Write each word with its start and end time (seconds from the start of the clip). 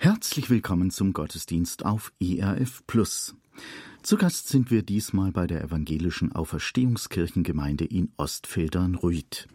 Herzlich 0.00 0.48
willkommen 0.48 0.92
zum 0.92 1.12
Gottesdienst 1.12 1.84
auf 1.84 2.12
ERF 2.20 2.84
Plus. 2.86 3.34
Zu 4.00 4.16
Gast 4.16 4.46
sind 4.46 4.70
wir 4.70 4.84
diesmal 4.84 5.32
bei 5.32 5.48
der 5.48 5.60
evangelischen 5.60 6.30
Auferstehungskirchengemeinde 6.30 7.84
in 7.84 8.12
Ostfildern-Rüth. 8.16 9.48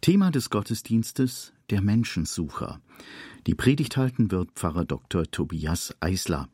Thema 0.00 0.32
des 0.32 0.50
Gottesdienstes 0.50 1.52
der 1.70 1.82
Menschensucher. 1.82 2.80
Die 3.46 3.54
Predigt 3.54 3.96
halten 3.96 4.32
wird 4.32 4.50
Pfarrer 4.56 4.84
Dr. 4.84 5.30
Tobias 5.30 5.94
Eisler. 6.00 6.48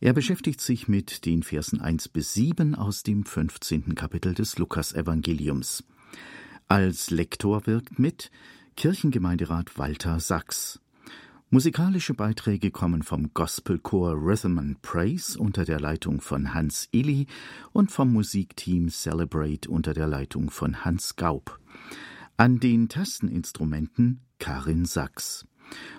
Er 0.00 0.12
beschäftigt 0.12 0.60
sich 0.60 0.88
mit 0.88 1.26
den 1.26 1.44
Versen 1.44 1.80
1 1.80 2.08
bis 2.08 2.32
7 2.32 2.74
aus 2.74 3.04
dem 3.04 3.24
15. 3.24 3.94
Kapitel 3.94 4.34
des 4.34 4.58
Lukasevangeliums. 4.58 5.84
Als 6.66 7.10
Lektor 7.10 7.68
wirkt 7.68 8.00
mit 8.00 8.32
Kirchengemeinderat 8.76 9.78
Walter 9.78 10.18
Sachs. 10.18 10.80
Musikalische 11.54 12.14
Beiträge 12.14 12.72
kommen 12.72 13.04
vom 13.04 13.32
Gospelchor 13.32 14.16
Rhythm 14.16 14.58
and 14.58 14.82
Praise 14.82 15.38
unter 15.38 15.64
der 15.64 15.78
Leitung 15.78 16.20
von 16.20 16.52
Hans 16.52 16.88
Illy 16.90 17.28
und 17.72 17.92
vom 17.92 18.12
Musikteam 18.12 18.88
Celebrate 18.88 19.70
unter 19.70 19.94
der 19.94 20.08
Leitung 20.08 20.50
von 20.50 20.84
Hans 20.84 21.14
Gaub. 21.14 21.60
An 22.36 22.58
den 22.58 22.88
Tasteninstrumenten 22.88 24.22
Karin 24.40 24.84
Sachs. 24.84 25.46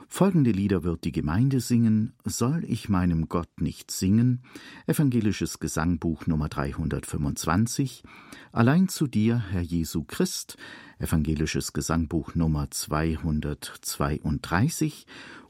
Folgende 0.10 0.52
Lieder 0.52 0.84
wird 0.84 1.06
die 1.06 1.14
Gemeinde 1.14 1.62
singen: 1.62 2.12
Soll 2.26 2.66
ich 2.68 2.90
meinem 2.90 3.30
Gott 3.30 3.62
nicht 3.62 3.92
singen? 3.92 4.44
Evangelisches 4.88 5.60
Gesangbuch 5.60 6.28
Nummer 6.28 6.50
325. 6.50 8.04
Allein 8.52 8.90
zu 8.90 9.08
dir, 9.08 9.42
Herr 9.52 9.62
Jesu 9.62 10.04
Christ. 10.04 10.58
Evangelisches 11.00 11.72
Gesangbuch 11.72 12.36
Nummer 12.36 12.70
232 12.70 15.06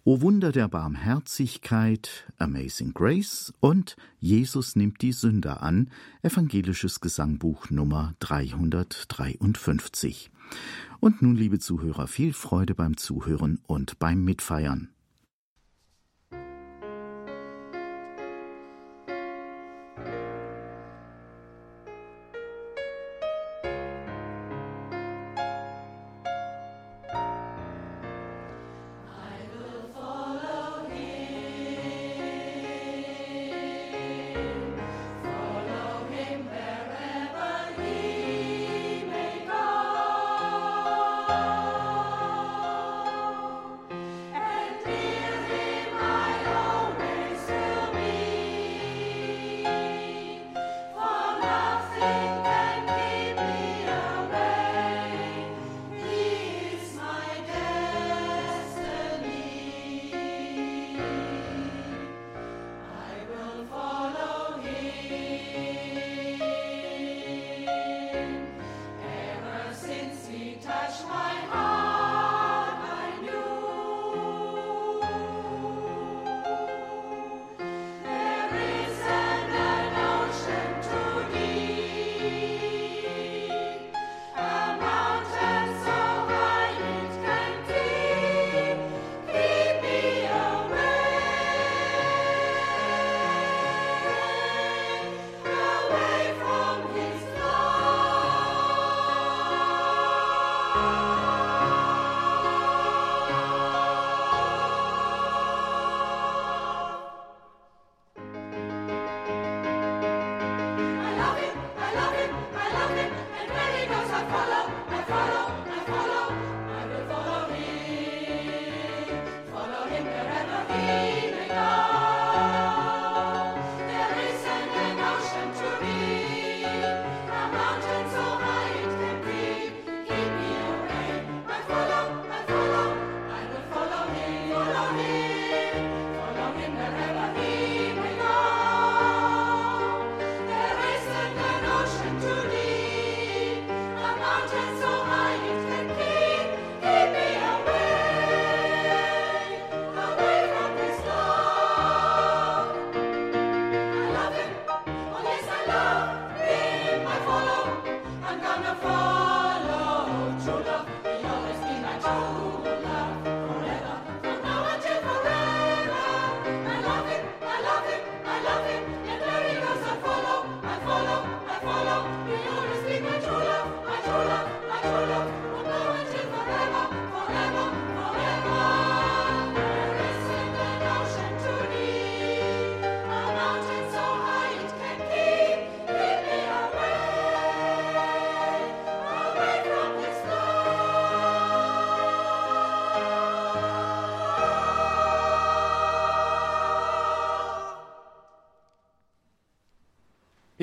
O 0.07 0.21
Wunder 0.21 0.51
der 0.51 0.67
Barmherzigkeit, 0.67 2.31
Amazing 2.37 2.93
Grace 2.93 3.51
und 3.59 3.95
Jesus 4.19 4.75
nimmt 4.75 5.01
die 5.01 5.13
Sünder 5.13 5.63
an, 5.63 5.89
evangelisches 6.21 7.01
Gesangbuch 7.01 7.71
Nummer 7.71 8.13
353. 8.19 10.29
Und 10.99 11.23
nun, 11.23 11.35
liebe 11.35 11.57
Zuhörer, 11.57 12.05
viel 12.05 12.33
Freude 12.33 12.75
beim 12.75 12.97
Zuhören 12.97 13.61
und 13.65 13.97
beim 13.97 14.23
Mitfeiern. 14.23 14.89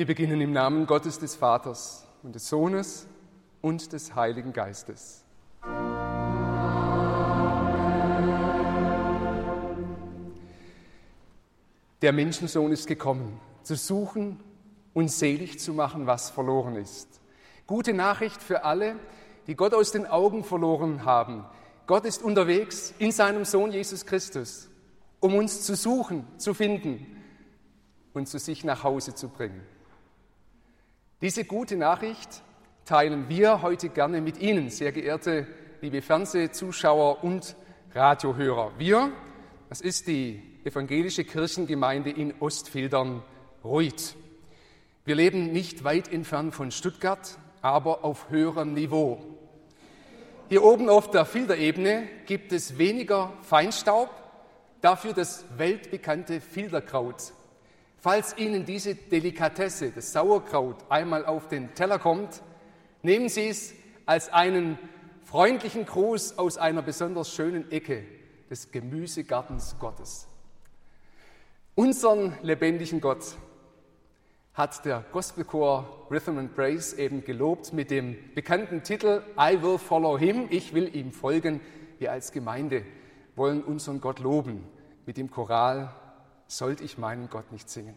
Wir 0.03 0.07
beginnen 0.07 0.41
im 0.41 0.51
Namen 0.51 0.85
Gottes 0.85 1.17
des 1.17 1.37
Vaters 1.37 2.05
und 2.23 2.35
des 2.35 2.49
Sohnes 2.49 3.07
und 3.61 3.93
des 3.93 4.13
Heiligen 4.13 4.51
Geistes. 4.51 5.23
Der 12.01 12.11
Menschensohn 12.11 12.73
ist 12.73 12.85
gekommen, 12.85 13.39
zu 13.61 13.77
suchen 13.77 14.41
und 14.93 15.09
selig 15.09 15.61
zu 15.61 15.71
machen, 15.71 16.05
was 16.05 16.29
verloren 16.29 16.75
ist. 16.75 17.21
Gute 17.65 17.93
Nachricht 17.93 18.43
für 18.43 18.65
alle, 18.65 18.97
die 19.47 19.55
Gott 19.55 19.73
aus 19.73 19.93
den 19.93 20.05
Augen 20.05 20.43
verloren 20.43 21.05
haben. 21.05 21.45
Gott 21.87 22.03
ist 22.03 22.23
unterwegs 22.23 22.93
in 22.99 23.13
seinem 23.13 23.45
Sohn 23.45 23.71
Jesus 23.71 24.05
Christus, 24.05 24.67
um 25.21 25.33
uns 25.33 25.61
zu 25.61 25.77
suchen, 25.77 26.27
zu 26.37 26.53
finden 26.53 27.05
und 28.13 28.27
zu 28.27 28.37
sich 28.37 28.65
nach 28.65 28.83
Hause 28.83 29.15
zu 29.15 29.29
bringen. 29.29 29.61
Diese 31.23 31.45
gute 31.45 31.77
Nachricht 31.77 32.43
teilen 32.83 33.29
wir 33.29 33.61
heute 33.61 33.87
gerne 33.87 34.19
mit 34.19 34.41
Ihnen, 34.41 34.69
sehr 34.69 34.91
geehrte 34.91 35.47
liebe 35.79 36.01
Fernsehzuschauer 36.01 37.23
und 37.23 37.55
Radiohörer. 37.95 38.73
Wir, 38.77 39.09
Das 39.69 39.79
ist 39.79 40.07
die 40.07 40.43
evangelische 40.65 41.23
Kirchengemeinde 41.23 42.09
in 42.09 42.33
Ostfildern-Ruid. 42.41 44.15
Wir 45.05 45.15
leben 45.15 45.53
nicht 45.53 45.85
weit 45.85 46.11
entfernt 46.11 46.53
von 46.55 46.71
Stuttgart, 46.71 47.37
aber 47.61 48.03
auf 48.03 48.29
höherem 48.29 48.73
Niveau. 48.73 49.23
Hier 50.49 50.61
oben 50.61 50.89
auf 50.89 51.09
der 51.09 51.23
Filterebene 51.23 52.03
gibt 52.25 52.51
es 52.51 52.77
weniger 52.77 53.31
Feinstaub, 53.43 54.09
dafür 54.81 55.13
das 55.13 55.45
weltbekannte 55.55 56.41
Filterkraut. 56.41 57.31
Falls 58.03 58.37
Ihnen 58.37 58.65
diese 58.65 58.95
Delikatesse, 58.95 59.91
das 59.91 60.11
Sauerkraut, 60.11 60.75
einmal 60.89 61.25
auf 61.25 61.47
den 61.47 61.73
Teller 61.73 61.99
kommt, 61.99 62.43
nehmen 63.01 63.29
Sie 63.29 63.47
es 63.47 63.73
als 64.05 64.27
einen 64.27 64.77
freundlichen 65.23 65.85
Gruß 65.85 66.37
aus 66.37 66.57
einer 66.57 66.81
besonders 66.81 67.33
schönen 67.33 67.71
Ecke 67.71 68.03
des 68.49 68.71
Gemüsegartens 68.71 69.77
Gottes. 69.79 70.27
Unseren 71.75 72.37
lebendigen 72.41 72.99
Gott 72.99 73.37
hat 74.53 74.83
der 74.83 75.05
Gospelchor 75.13 76.05
Rhythm 76.11 76.37
and 76.39 76.53
Praise 76.53 76.97
eben 76.97 77.23
gelobt 77.23 77.71
mit 77.71 77.89
dem 77.89 78.17
bekannten 78.35 78.83
Titel 78.83 79.21
I 79.39 79.61
will 79.61 79.77
follow 79.77 80.19
him, 80.19 80.47
ich 80.49 80.73
will 80.73 80.93
ihm 80.93 81.13
folgen. 81.13 81.61
Wir 81.99 82.11
als 82.11 82.33
Gemeinde 82.33 82.83
wollen 83.37 83.63
unseren 83.63 84.01
Gott 84.01 84.19
loben 84.19 84.65
mit 85.05 85.15
dem 85.15 85.31
Choral 85.31 85.95
Sollte 86.53 86.83
ich 86.83 86.99
meinen 86.99 87.31
Gott 87.31 87.51
nicht 87.51 87.67
singen. 87.67 87.95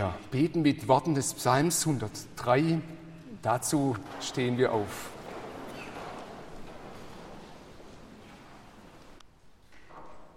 Wir 0.00 0.14
beten 0.30 0.62
mit 0.62 0.88
Worten 0.88 1.14
des 1.14 1.34
Psalms 1.34 1.86
103. 1.86 2.80
Dazu 3.42 3.96
stehen 4.22 4.56
wir 4.56 4.72
auf. 4.72 5.10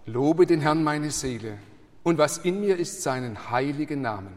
Lobe 0.05 0.45
den 0.47 0.59
Herrn 0.59 0.83
meine 0.83 1.11
Seele 1.11 1.59
und 2.03 2.17
was 2.17 2.39
in 2.39 2.59
mir 2.59 2.75
ist 2.75 3.03
seinen 3.03 3.51
heiligen 3.51 4.01
Namen. 4.01 4.33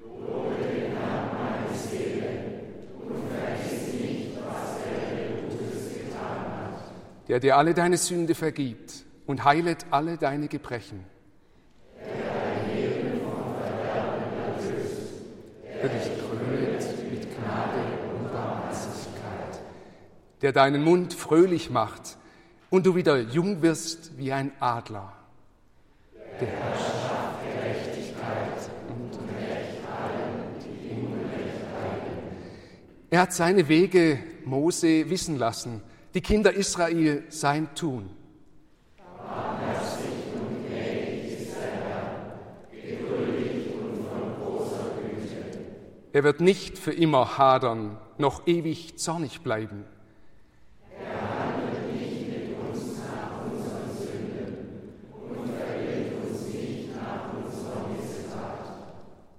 Lobe 0.00 0.54
den 0.64 0.96
Herrn 0.96 1.28
meine 1.36 1.78
Seele 1.78 2.60
und 3.00 3.28
vergiss 3.28 3.92
nicht, 4.00 4.38
was 4.38 4.78
er 4.86 5.42
Gutes 5.42 5.92
getan 5.92 6.46
hat. 6.72 7.28
Der 7.28 7.38
dir 7.38 7.58
alle 7.58 7.74
deine 7.74 7.98
Sünde 7.98 8.34
vergibt 8.34 9.04
und 9.26 9.44
heilet 9.44 9.84
alle 9.90 10.16
deine 10.16 10.48
Gebrechen 10.48 11.11
der 15.82 15.90
dich 15.90 16.10
krönet 16.18 17.10
mit 17.10 17.22
Gnade 17.36 17.82
und 18.14 18.32
Barmherzigkeit, 18.32 19.60
der 20.40 20.52
deinen 20.52 20.84
Mund 20.84 21.12
fröhlich 21.12 21.70
macht 21.70 22.18
und 22.70 22.86
du 22.86 22.94
wieder 22.94 23.18
jung 23.18 23.62
wirst 23.62 24.16
wie 24.16 24.32
ein 24.32 24.52
Adler, 24.60 25.12
der 26.40 26.48
Herrscher 26.48 27.34
Gerechtigkeit 27.52 28.70
und 28.88 29.10
Recht 29.36 29.78
allen, 29.90 30.54
die 30.60 30.90
ihm 30.92 31.06
Recht 31.06 32.06
Er 33.10 33.20
hat 33.22 33.32
seine 33.32 33.68
Wege 33.68 34.20
Mose 34.44 35.10
wissen 35.10 35.36
lassen, 35.36 35.82
die 36.14 36.20
Kinder 36.20 36.52
Israel 36.52 37.24
sein 37.28 37.74
Tun. 37.74 38.10
Er 46.12 46.24
wird 46.24 46.40
nicht 46.40 46.78
für 46.78 46.92
immer 46.92 47.38
hadern, 47.38 47.98
noch 48.18 48.46
ewig 48.46 48.98
zornig 48.98 49.40
bleiben. 49.40 49.84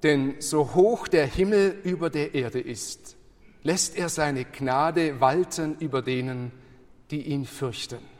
Denn 0.02 0.36
so 0.40 0.74
hoch 0.74 1.08
der 1.08 1.26
Himmel 1.26 1.80
über 1.84 2.10
der 2.10 2.36
Erde 2.36 2.60
ist, 2.60 3.16
lässt 3.62 3.98
er 3.98 4.10
seine 4.10 4.44
Gnade 4.44 5.22
walten 5.22 5.78
über 5.80 6.02
denen, 6.02 6.52
die 7.10 7.22
ihn 7.22 7.46
fürchten. 7.46 8.13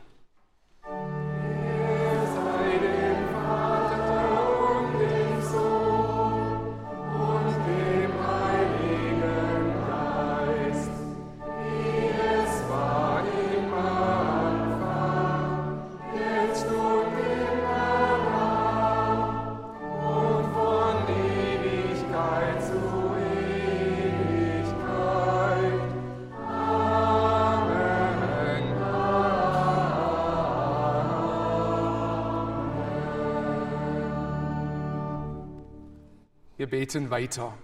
Beten 36.74 37.08
weiter. 37.08 37.56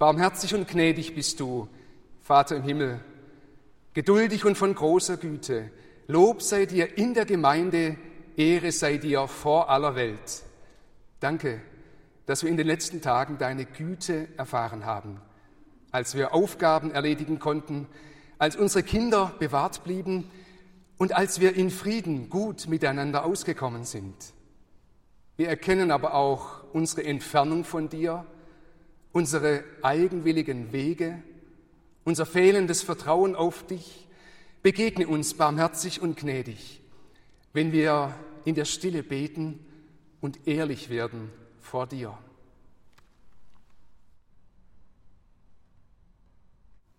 Barmherzig 0.00 0.56
und 0.56 0.66
gnädig 0.66 1.14
bist 1.14 1.38
du, 1.38 1.68
Vater 2.20 2.56
im 2.56 2.64
Himmel, 2.64 2.98
geduldig 3.94 4.44
und 4.44 4.58
von 4.58 4.74
großer 4.74 5.18
Güte. 5.18 5.70
Lob 6.08 6.42
sei 6.42 6.66
dir 6.66 6.98
in 6.98 7.14
der 7.14 7.26
Gemeinde, 7.26 7.96
Ehre 8.36 8.72
sei 8.72 8.96
dir 8.96 9.28
vor 9.28 9.70
aller 9.70 9.94
Welt. 9.94 10.42
Danke, 11.20 11.60
dass 12.26 12.42
wir 12.42 12.50
in 12.50 12.56
den 12.56 12.66
letzten 12.66 13.02
Tagen 13.02 13.38
deine 13.38 13.66
Güte 13.66 14.26
erfahren 14.36 14.84
haben, 14.84 15.20
als 15.92 16.16
wir 16.16 16.34
Aufgaben 16.34 16.90
erledigen 16.90 17.38
konnten, 17.38 17.86
als 18.38 18.56
unsere 18.56 18.82
Kinder 18.82 19.32
bewahrt 19.38 19.84
blieben 19.84 20.28
und 20.96 21.14
als 21.14 21.38
wir 21.38 21.54
in 21.54 21.70
Frieden 21.70 22.30
gut 22.30 22.66
miteinander 22.66 23.24
ausgekommen 23.24 23.84
sind. 23.84 24.16
Wir 25.36 25.48
erkennen 25.48 25.92
aber 25.92 26.14
auch 26.14 26.57
unsere 26.72 27.04
Entfernung 27.04 27.64
von 27.64 27.88
dir, 27.88 28.26
unsere 29.12 29.64
eigenwilligen 29.82 30.72
Wege, 30.72 31.22
unser 32.04 32.26
fehlendes 32.26 32.82
Vertrauen 32.82 33.34
auf 33.34 33.66
dich. 33.66 34.06
Begegne 34.62 35.06
uns 35.06 35.34
barmherzig 35.34 36.00
und 36.00 36.16
gnädig, 36.16 36.80
wenn 37.52 37.72
wir 37.72 38.14
in 38.44 38.54
der 38.54 38.64
Stille 38.64 39.02
beten 39.02 39.64
und 40.20 40.46
ehrlich 40.46 40.90
werden 40.90 41.30
vor 41.60 41.86
dir. 41.86 42.16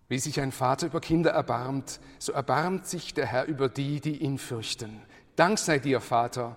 Wie 0.08 0.18
sich 0.18 0.40
ein 0.40 0.52
Vater 0.52 0.86
über 0.86 1.00
Kinder 1.00 1.30
erbarmt, 1.30 2.00
so 2.18 2.32
erbarmt 2.32 2.86
sich 2.86 3.14
der 3.14 3.26
Herr 3.26 3.46
über 3.46 3.68
die, 3.68 4.00
die 4.00 4.16
ihn 4.18 4.38
fürchten. 4.38 5.02
Dank 5.36 5.58
sei 5.58 5.78
dir, 5.78 6.00
Vater, 6.00 6.56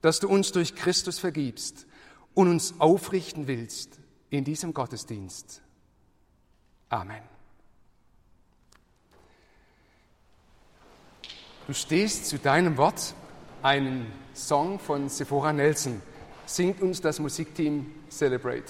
dass 0.00 0.20
du 0.20 0.28
uns 0.28 0.52
durch 0.52 0.74
Christus 0.74 1.18
vergibst 1.18 1.86
und 2.34 2.48
uns 2.48 2.74
aufrichten 2.78 3.46
willst 3.46 3.98
in 4.30 4.44
diesem 4.44 4.72
Gottesdienst. 4.72 5.62
Amen. 6.88 7.22
Du 11.66 11.74
stehst 11.74 12.26
zu 12.26 12.38
deinem 12.38 12.76
Wort, 12.76 13.14
einen 13.62 14.10
Song 14.34 14.78
von 14.78 15.08
Sephora 15.08 15.52
Nelson. 15.52 16.02
Singt 16.46 16.80
uns 16.80 17.00
das 17.00 17.20
Musikteam 17.20 17.86
Celebrate. 18.10 18.64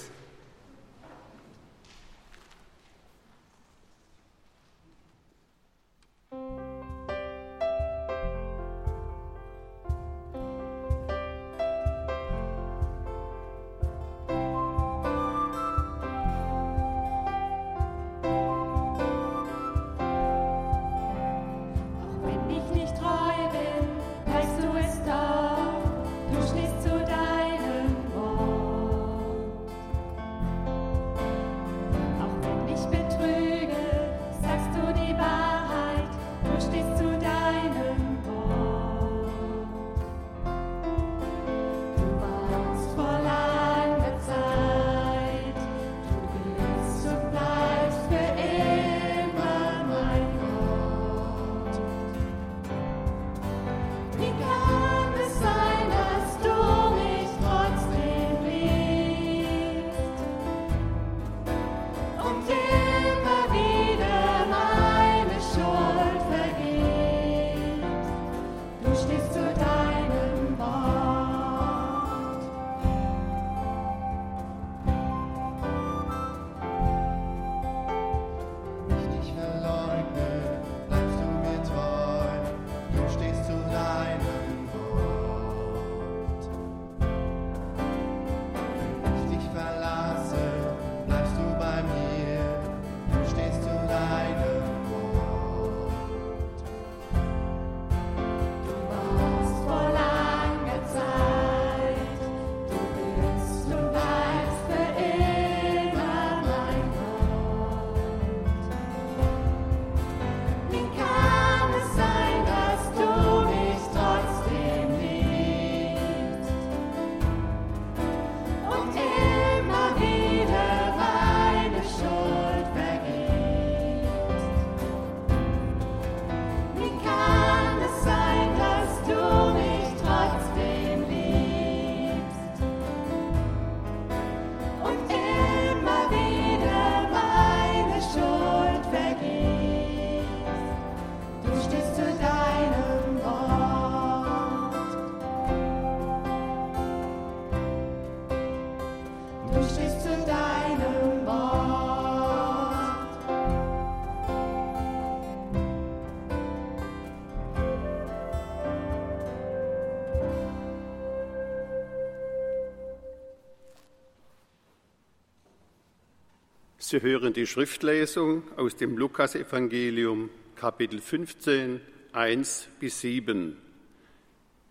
Sie 166.91 167.01
hören 167.01 167.31
die 167.31 167.47
Schriftlesung 167.47 168.43
aus 168.57 168.75
dem 168.75 168.97
Lukasevangelium, 168.97 170.29
Kapitel 170.57 170.99
15, 170.99 171.79
1 172.11 172.67
bis 172.81 172.99
7, 172.99 173.55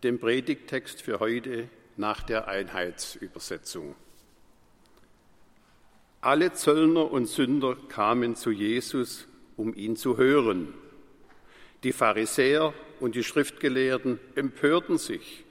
dem 0.03 0.19
Predigttext 0.19 1.01
für 1.01 1.19
heute 1.19 1.71
nach 1.97 2.23
der 2.23 2.47
Einheitsübersetzung. 2.47 3.95
Alle 6.21 6.53
Zöllner 6.53 7.11
und 7.11 7.25
Sünder 7.25 7.75
kamen 7.89 8.37
zu 8.37 8.51
Jesus, 8.51 9.27
um 9.57 9.73
ihn 9.73 9.97
zu 9.97 10.19
hören. 10.19 10.75
Die 11.85 11.93
Pharisäer 11.95 12.75
und 13.01 13.15
die 13.15 13.25
Schriftgelehrten 13.25 14.21
empörten 14.35 14.99
sich 14.99 15.47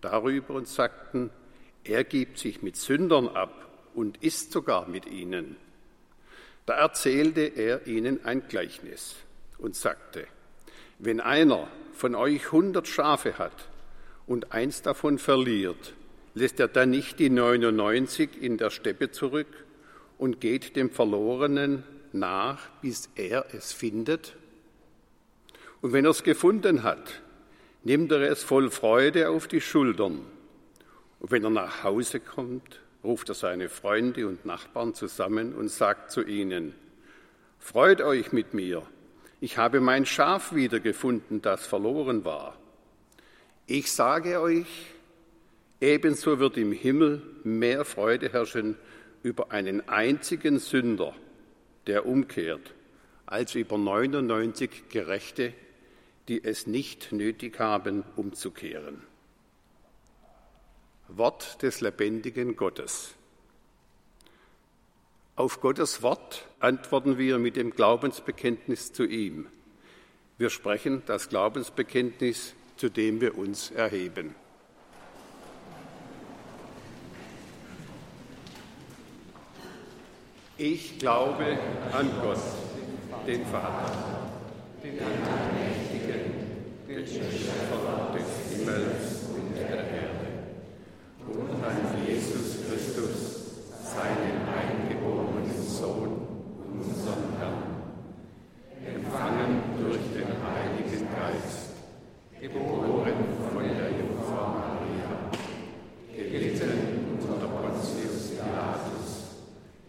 darüber 0.00 0.54
und 0.54 0.68
sagten, 0.68 1.28
er 1.84 2.02
gibt 2.02 2.38
sich 2.38 2.62
mit 2.62 2.76
Sündern 2.76 3.28
ab 3.28 3.68
und 3.94 4.22
isst 4.22 4.52
sogar 4.52 4.88
mit 4.88 5.04
ihnen. 5.04 5.56
Da 6.66 6.74
erzählte 6.74 7.42
er 7.42 7.86
ihnen 7.86 8.24
ein 8.24 8.48
Gleichnis 8.48 9.16
und 9.58 9.76
sagte, 9.76 10.26
wenn 10.98 11.20
einer 11.20 11.68
von 11.92 12.14
euch 12.14 12.52
hundert 12.52 12.88
Schafe 12.88 13.38
hat 13.38 13.68
und 14.26 14.52
eins 14.52 14.82
davon 14.82 15.18
verliert, 15.18 15.94
lässt 16.34 16.58
er 16.60 16.68
dann 16.68 16.90
nicht 16.90 17.18
die 17.18 17.30
99 17.30 18.42
in 18.42 18.56
der 18.56 18.70
Steppe 18.70 19.10
zurück 19.10 19.64
und 20.18 20.40
geht 20.40 20.76
dem 20.76 20.90
Verlorenen 20.90 21.84
nach, 22.12 22.68
bis 22.80 23.10
er 23.14 23.46
es 23.52 23.72
findet? 23.72 24.34
Und 25.80 25.92
wenn 25.92 26.06
er 26.06 26.12
es 26.12 26.22
gefunden 26.22 26.82
hat, 26.82 27.20
nimmt 27.82 28.10
er 28.10 28.22
es 28.22 28.42
voll 28.42 28.70
Freude 28.70 29.28
auf 29.28 29.48
die 29.48 29.60
Schultern. 29.60 30.20
Und 31.20 31.30
wenn 31.30 31.44
er 31.44 31.50
nach 31.50 31.84
Hause 31.84 32.20
kommt, 32.20 32.80
ruft 33.04 33.28
er 33.28 33.34
seine 33.34 33.68
Freunde 33.68 34.26
und 34.26 34.44
Nachbarn 34.44 34.94
zusammen 34.94 35.54
und 35.54 35.68
sagt 35.68 36.10
zu 36.10 36.22
ihnen, 36.22 36.74
Freut 37.58 38.00
euch 38.00 38.32
mit 38.32 38.52
mir, 38.52 38.82
ich 39.40 39.58
habe 39.58 39.80
mein 39.80 40.06
Schaf 40.06 40.54
wiedergefunden, 40.54 41.42
das 41.42 41.66
verloren 41.66 42.24
war. 42.24 42.58
Ich 43.66 43.92
sage 43.92 44.40
euch, 44.40 44.66
ebenso 45.80 46.38
wird 46.38 46.56
im 46.56 46.72
Himmel 46.72 47.22
mehr 47.42 47.84
Freude 47.84 48.32
herrschen 48.32 48.76
über 49.22 49.52
einen 49.52 49.88
einzigen 49.88 50.58
Sünder, 50.58 51.14
der 51.86 52.06
umkehrt, 52.06 52.74
als 53.26 53.54
über 53.54 53.78
99 53.78 54.88
Gerechte, 54.90 55.54
die 56.28 56.44
es 56.44 56.66
nicht 56.66 57.12
nötig 57.12 57.58
haben, 57.58 58.04
umzukehren. 58.16 59.02
Wort 61.08 61.62
des 61.62 61.80
lebendigen 61.80 62.56
Gottes. 62.56 63.14
Auf 65.36 65.60
Gottes 65.60 66.02
Wort 66.02 66.46
antworten 66.60 67.18
wir 67.18 67.38
mit 67.38 67.56
dem 67.56 67.70
Glaubensbekenntnis 67.70 68.92
zu 68.92 69.04
ihm. 69.04 69.46
Wir 70.38 70.50
sprechen 70.50 71.02
das 71.06 71.28
Glaubensbekenntnis, 71.28 72.54
zu 72.76 72.88
dem 72.88 73.20
wir 73.20 73.36
uns 73.38 73.70
erheben. 73.70 74.34
Ich 80.56 80.98
glaube 80.98 81.58
an 81.92 82.10
Gott, 82.22 82.38
den 83.26 83.44
Vater, 83.46 84.30
den 84.82 84.98
Allmächtigen, 85.00 86.32
den 86.88 87.06
Schöpfer 87.06 88.14
des 88.14 88.56
Himmels 88.56 89.24
und 89.34 89.56
der 89.56 89.68
Erde, 89.70 90.28
und 91.26 91.64
an 91.64 92.06
Jesus 92.06 92.58
Christus, 92.68 93.18
seinen 93.82 94.46
eingeborenen 94.46 95.62
Sohn, 95.66 96.26
unseren 96.72 97.36
Herrn, 97.38 97.62
empfangen 98.86 99.62
durch 99.80 100.02
den 100.12 100.30
Heiligen 100.44 101.08
Geist, 101.16 101.70
geboren 102.40 103.18
von 103.52 103.62
der 103.64 103.90
Jungfrau 103.90 104.46
Maria, 104.54 105.30
gelitten 106.12 107.18
unter 107.20 107.48
Pontius 107.48 108.30
Pilatus, 108.30 109.08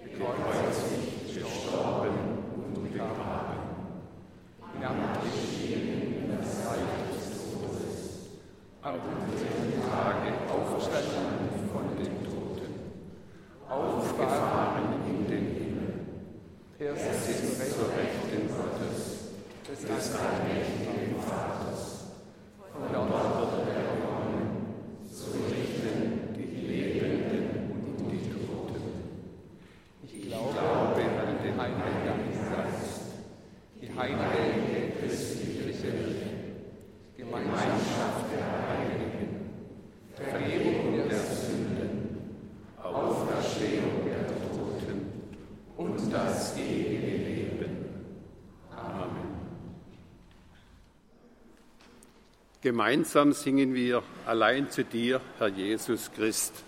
gekreuzigt, 0.02 1.34
gestorben 1.36 2.16
und 2.56 2.74
begraben, 2.84 3.60
hinabgestiegen 4.74 5.88
in 6.16 6.38
das 6.38 6.50
Reich 6.66 6.94
des 7.12 7.26
Todes, 7.52 8.00
am 8.82 8.96
dritten 9.36 9.74
Tage 9.90 10.30
auferstanden 10.50 11.50
von 11.74 11.86
den 11.98 12.14
Toten, 12.24 12.72
aufgefahren 13.70 14.88
in 15.08 15.28
den 15.28 15.46
Himmel, 15.56 15.94
er 16.80 16.96
sitzt 16.96 17.74
zur 17.76 17.88
Rechten 17.90 18.48
Gottes, 18.48 19.00
des 19.68 20.16
allmächtigen 20.16 21.20
Vaters, 21.20 21.84
von 22.72 22.84
dort 22.94 23.10
wird 23.12 23.68
er 23.76 23.88
kommen, 24.06 24.46
zu 25.12 25.28
richten 25.52 26.34
die 26.34 26.50
Lebenden 26.66 27.46
und 27.72 28.12
die 28.12 28.24
Toten. 28.30 28.84
Ich 30.04 30.16
glaube 30.28 30.60
an 30.60 31.44
den 31.44 31.56
Heiligen 31.60 32.20
Geist, 32.52 33.02
die 33.82 33.90
heilige 33.94 34.92
christliche 35.00 35.64
Kirche, 35.64 35.92
Gemeinschaft 37.18 38.26
der 38.34 38.46
Heiligen, 38.70 39.30
Vergebung 40.16 41.10
der 41.10 41.20
Sünden, 41.20 41.94
Auferstehung 42.82 43.96
der 44.06 44.24
Toten 44.28 44.98
und 45.78 46.14
das 46.14 46.58
ewige 46.58 47.00
Leben. 47.06 47.74
Amen. 48.72 49.34
Gemeinsam 52.66 53.32
singen 53.32 53.76
wir 53.76 54.02
allein 54.26 54.72
zu 54.72 54.84
dir, 54.84 55.22
Herr 55.38 55.50
Jesus 55.50 56.12
Christ. 56.12 56.64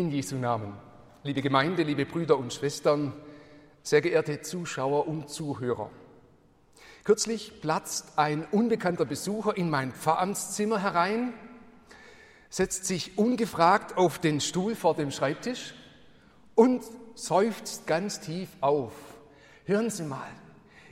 In 0.00 0.10
Jesu 0.10 0.36
Namen, 0.36 0.72
liebe 1.24 1.42
Gemeinde, 1.42 1.82
liebe 1.82 2.06
Brüder 2.06 2.38
und 2.38 2.54
Schwestern, 2.54 3.12
sehr 3.82 4.00
geehrte 4.00 4.40
Zuschauer 4.40 5.06
und 5.06 5.28
Zuhörer. 5.28 5.90
Kürzlich 7.04 7.60
platzt 7.60 8.18
ein 8.18 8.46
unbekannter 8.50 9.04
Besucher 9.04 9.58
in 9.58 9.68
mein 9.68 9.92
Pfarramtszimmer 9.92 10.80
herein, 10.80 11.34
setzt 12.48 12.86
sich 12.86 13.18
ungefragt 13.18 13.98
auf 13.98 14.18
den 14.18 14.40
Stuhl 14.40 14.74
vor 14.74 14.94
dem 14.94 15.10
Schreibtisch 15.10 15.74
und 16.54 16.82
seufzt 17.14 17.86
ganz 17.86 18.20
tief 18.20 18.48
auf. 18.62 18.94
Hören 19.66 19.90
Sie 19.90 20.04
mal, 20.04 20.30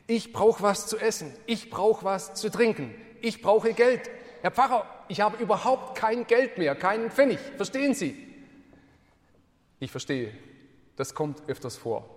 ich 0.06 0.34
brauche 0.34 0.62
was 0.62 0.86
zu 0.86 0.98
essen, 0.98 1.32
ich 1.46 1.70
brauche 1.70 2.04
was 2.04 2.34
zu 2.34 2.50
trinken, 2.50 2.94
ich 3.22 3.40
brauche 3.40 3.72
Geld. 3.72 4.10
Herr 4.42 4.50
Pfarrer, 4.50 4.84
ich 5.08 5.22
habe 5.22 5.42
überhaupt 5.42 5.96
kein 5.96 6.26
Geld 6.26 6.58
mehr, 6.58 6.74
keinen 6.76 7.10
Pfennig. 7.10 7.38
Verstehen 7.56 7.94
Sie? 7.94 8.27
Ich 9.80 9.90
verstehe, 9.90 10.32
das 10.96 11.14
kommt 11.14 11.48
öfters 11.48 11.76
vor. 11.76 12.08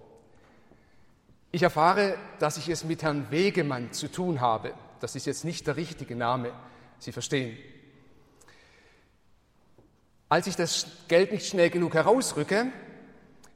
Ich 1.51 1.63
erfahre, 1.63 2.17
dass 2.39 2.57
ich 2.57 2.69
es 2.69 2.83
mit 2.83 3.03
Herrn 3.03 3.29
Wegemann 3.29 3.91
zu 3.91 4.09
tun 4.09 4.41
habe. 4.41 4.73
Das 4.99 5.15
ist 5.15 5.25
jetzt 5.25 5.43
nicht 5.43 5.67
der 5.67 5.75
richtige 5.75 6.15
Name, 6.15 6.53
Sie 6.99 7.11
verstehen. 7.11 7.57
Als 10.29 10.47
ich 10.47 10.55
das 10.55 10.87
Geld 11.07 11.31
nicht 11.33 11.45
schnell 11.45 11.69
genug 11.69 11.93
herausrücke, 11.93 12.71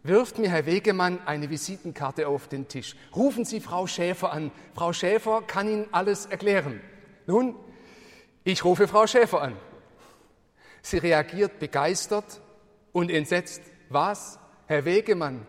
wirft 0.03 0.37
mir 0.39 0.49
Herr 0.49 0.65
Wegemann 0.65 1.25
eine 1.25 1.49
Visitenkarte 1.49 2.27
auf 2.27 2.47
den 2.47 2.67
Tisch. 2.67 2.95
Rufen 3.15 3.45
Sie 3.45 3.61
Frau 3.61 3.87
Schäfer 3.87 4.31
an. 4.31 4.51
Frau 4.73 4.91
Schäfer 4.91 5.41
kann 5.41 5.69
Ihnen 5.69 5.87
alles 5.91 6.25
erklären. 6.25 6.81
Nun, 7.27 7.55
ich 8.43 8.65
rufe 8.65 8.87
Frau 8.87 9.07
Schäfer 9.07 9.41
an. 9.41 9.55
Sie 10.81 10.97
reagiert 10.97 11.59
begeistert 11.59 12.41
und 12.91 13.09
entsetzt. 13.09 13.61
Was? 13.89 14.39
Herr 14.67 14.85
Wegemann 14.85 15.45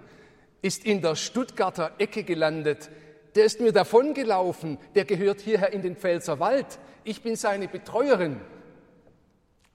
ist 0.62 0.84
in 0.84 1.00
der 1.00 1.14
Stuttgarter 1.16 1.92
Ecke 1.98 2.24
gelandet. 2.24 2.90
Der 3.34 3.44
ist 3.44 3.60
mir 3.60 3.72
davongelaufen. 3.72 4.78
Der 4.94 5.04
gehört 5.04 5.40
hierher 5.40 5.72
in 5.72 5.82
den 5.82 5.96
Pfälzer 5.96 6.40
Wald. 6.40 6.78
Ich 7.04 7.22
bin 7.22 7.36
seine 7.36 7.68
Betreuerin. 7.68 8.40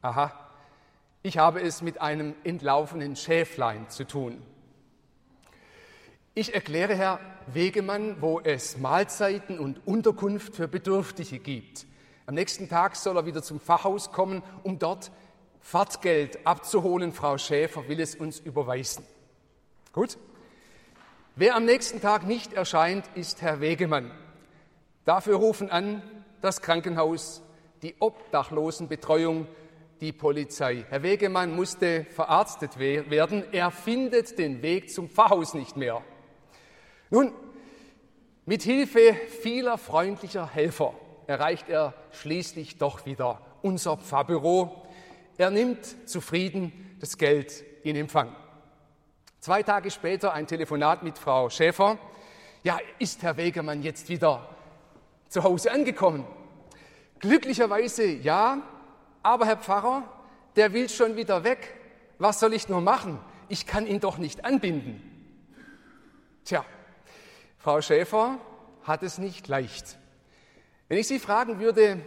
Aha, 0.01 0.31
ich 1.23 1.37
habe 1.37 1.61
es 1.61 1.81
mit 1.81 2.01
einem 2.01 2.33
entlaufenen 2.43 3.15
Schäflein 3.15 3.89
zu 3.89 4.05
tun. 4.05 4.41
Ich 6.33 6.55
erkläre 6.55 6.95
Herr 6.95 7.19
Wegemann, 7.47 8.21
wo 8.21 8.39
es 8.39 8.77
Mahlzeiten 8.77 9.59
und 9.59 9.85
Unterkunft 9.85 10.55
für 10.55 10.67
Bedürftige 10.67 11.39
gibt. 11.39 11.85
Am 12.25 12.35
nächsten 12.35 12.69
Tag 12.69 12.95
soll 12.95 13.17
er 13.17 13.25
wieder 13.25 13.43
zum 13.43 13.59
Pfarrhaus 13.59 14.11
kommen, 14.11 14.41
um 14.63 14.79
dort 14.79 15.11
Fahrtgeld 15.61 16.45
abzuholen. 16.45 17.13
Frau 17.13 17.37
Schäfer 17.37 17.87
will 17.87 17.99
es 17.99 18.15
uns 18.15 18.39
überweisen. 18.39 19.05
Gut? 19.93 20.17
Wer 21.35 21.55
am 21.55 21.65
nächsten 21.65 22.01
Tag 22.01 22.27
nicht 22.27 22.53
erscheint, 22.53 23.05
ist 23.15 23.41
Herr 23.41 23.61
Wegemann. 23.61 24.11
Dafür 25.05 25.37
rufen 25.37 25.69
an 25.69 26.01
das 26.41 26.61
Krankenhaus, 26.61 27.41
die 27.81 27.95
Obdachlosenbetreuung, 27.99 29.47
die 30.01 30.11
Polizei. 30.11 30.85
Herr 30.89 31.03
Wegemann 31.03 31.55
musste 31.55 32.05
verarztet 32.05 32.77
werden. 32.79 33.43
Er 33.51 33.71
findet 33.71 34.37
den 34.37 34.61
Weg 34.61 34.91
zum 34.91 35.09
Pfarrhaus 35.09 35.53
nicht 35.53 35.77
mehr. 35.77 36.01
Nun, 37.09 37.31
mit 38.45 38.63
Hilfe 38.63 39.15
vieler 39.41 39.77
freundlicher 39.77 40.47
Helfer 40.47 40.93
erreicht 41.27 41.69
er 41.69 41.93
schließlich 42.11 42.77
doch 42.77 43.05
wieder 43.05 43.39
unser 43.61 43.97
Pfarrbüro. 43.97 44.80
Er 45.37 45.49
nimmt 45.49 46.09
zufrieden 46.09 46.95
das 46.99 47.17
Geld 47.17 47.63
in 47.83 47.95
Empfang. 47.95 48.35
Zwei 49.39 49.63
Tage 49.63 49.89
später 49.89 50.33
ein 50.33 50.45
Telefonat 50.45 51.01
mit 51.03 51.17
Frau 51.17 51.49
Schäfer. 51.49 51.97
Ja, 52.63 52.79
ist 52.99 53.23
Herr 53.23 53.37
Wegemann 53.37 53.81
jetzt 53.81 54.07
wieder 54.09 54.47
zu 55.29 55.43
Hause 55.43 55.71
angekommen? 55.71 56.25
Glücklicherweise 57.19 58.05
ja, 58.05 58.61
aber 59.23 59.45
Herr 59.45 59.57
Pfarrer, 59.57 60.03
der 60.55 60.73
will 60.73 60.89
schon 60.89 61.15
wieder 61.15 61.43
weg. 61.43 61.75
Was 62.19 62.39
soll 62.39 62.53
ich 62.53 62.69
nur 62.69 62.81
machen? 62.81 63.19
Ich 63.49 63.65
kann 63.65 63.87
ihn 63.87 63.99
doch 63.99 64.17
nicht 64.17 64.45
anbinden. 64.45 65.01
Tja, 66.45 66.65
Frau 67.57 67.81
Schäfer 67.81 68.37
hat 68.83 69.03
es 69.03 69.17
nicht 69.17 69.47
leicht. 69.47 69.97
Wenn 70.87 70.97
ich 70.97 71.07
Sie 71.07 71.19
fragen 71.19 71.59
würde, 71.59 71.99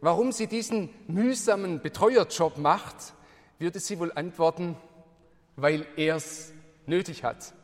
warum 0.00 0.32
sie 0.32 0.46
diesen 0.46 0.90
mühsamen 1.06 1.80
Betreuerjob 1.80 2.58
macht, 2.58 3.14
würde 3.58 3.80
sie 3.80 3.98
wohl 3.98 4.12
antworten, 4.14 4.76
weil 5.56 5.86
er 5.96 6.16
es 6.16 6.52
nötig 6.86 7.24
hat. 7.24 7.54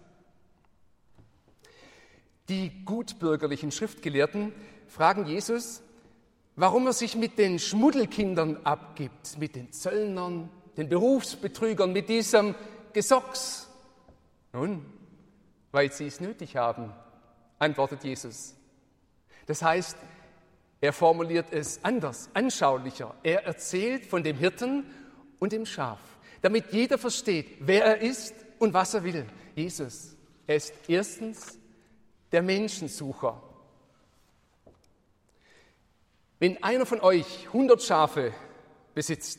Die 2.48 2.84
gutbürgerlichen 2.84 3.70
Schriftgelehrten 3.70 4.52
fragen 4.88 5.26
Jesus, 5.26 5.82
warum 6.56 6.86
er 6.86 6.92
sich 6.92 7.16
mit 7.16 7.38
den 7.38 7.58
Schmuddelkindern 7.58 8.58
abgibt, 8.64 9.38
mit 9.38 9.54
den 9.56 9.72
Zöllnern, 9.72 10.50
den 10.76 10.88
Berufsbetrügern, 10.88 11.92
mit 11.92 12.08
diesem 12.08 12.54
Gesocks. 12.92 13.68
Nun, 14.52 14.84
weil 15.70 15.92
sie 15.92 16.06
es 16.06 16.20
nötig 16.20 16.56
haben, 16.56 16.92
antwortet 17.58 18.04
Jesus. 18.04 18.54
Das 19.46 19.62
heißt, 19.62 19.96
er 20.82 20.92
formuliert 20.92 21.52
es 21.52 21.78
anders, 21.84 22.28
anschaulicher. 22.34 23.14
Er 23.22 23.44
erzählt 23.44 24.04
von 24.04 24.24
dem 24.24 24.36
Hirten 24.36 24.84
und 25.38 25.52
dem 25.52 25.64
Schaf, 25.64 26.00
damit 26.42 26.72
jeder 26.72 26.98
versteht, 26.98 27.46
wer 27.60 27.84
er 27.84 28.00
ist 28.00 28.34
und 28.58 28.74
was 28.74 28.92
er 28.92 29.04
will. 29.04 29.24
Jesus, 29.54 30.16
er 30.44 30.56
ist 30.56 30.74
erstens 30.88 31.56
der 32.32 32.42
Menschensucher. 32.42 33.40
Wenn 36.40 36.60
einer 36.64 36.84
von 36.84 37.00
euch 37.00 37.46
100 37.46 37.80
Schafe 37.80 38.34
besitzt 38.92 39.38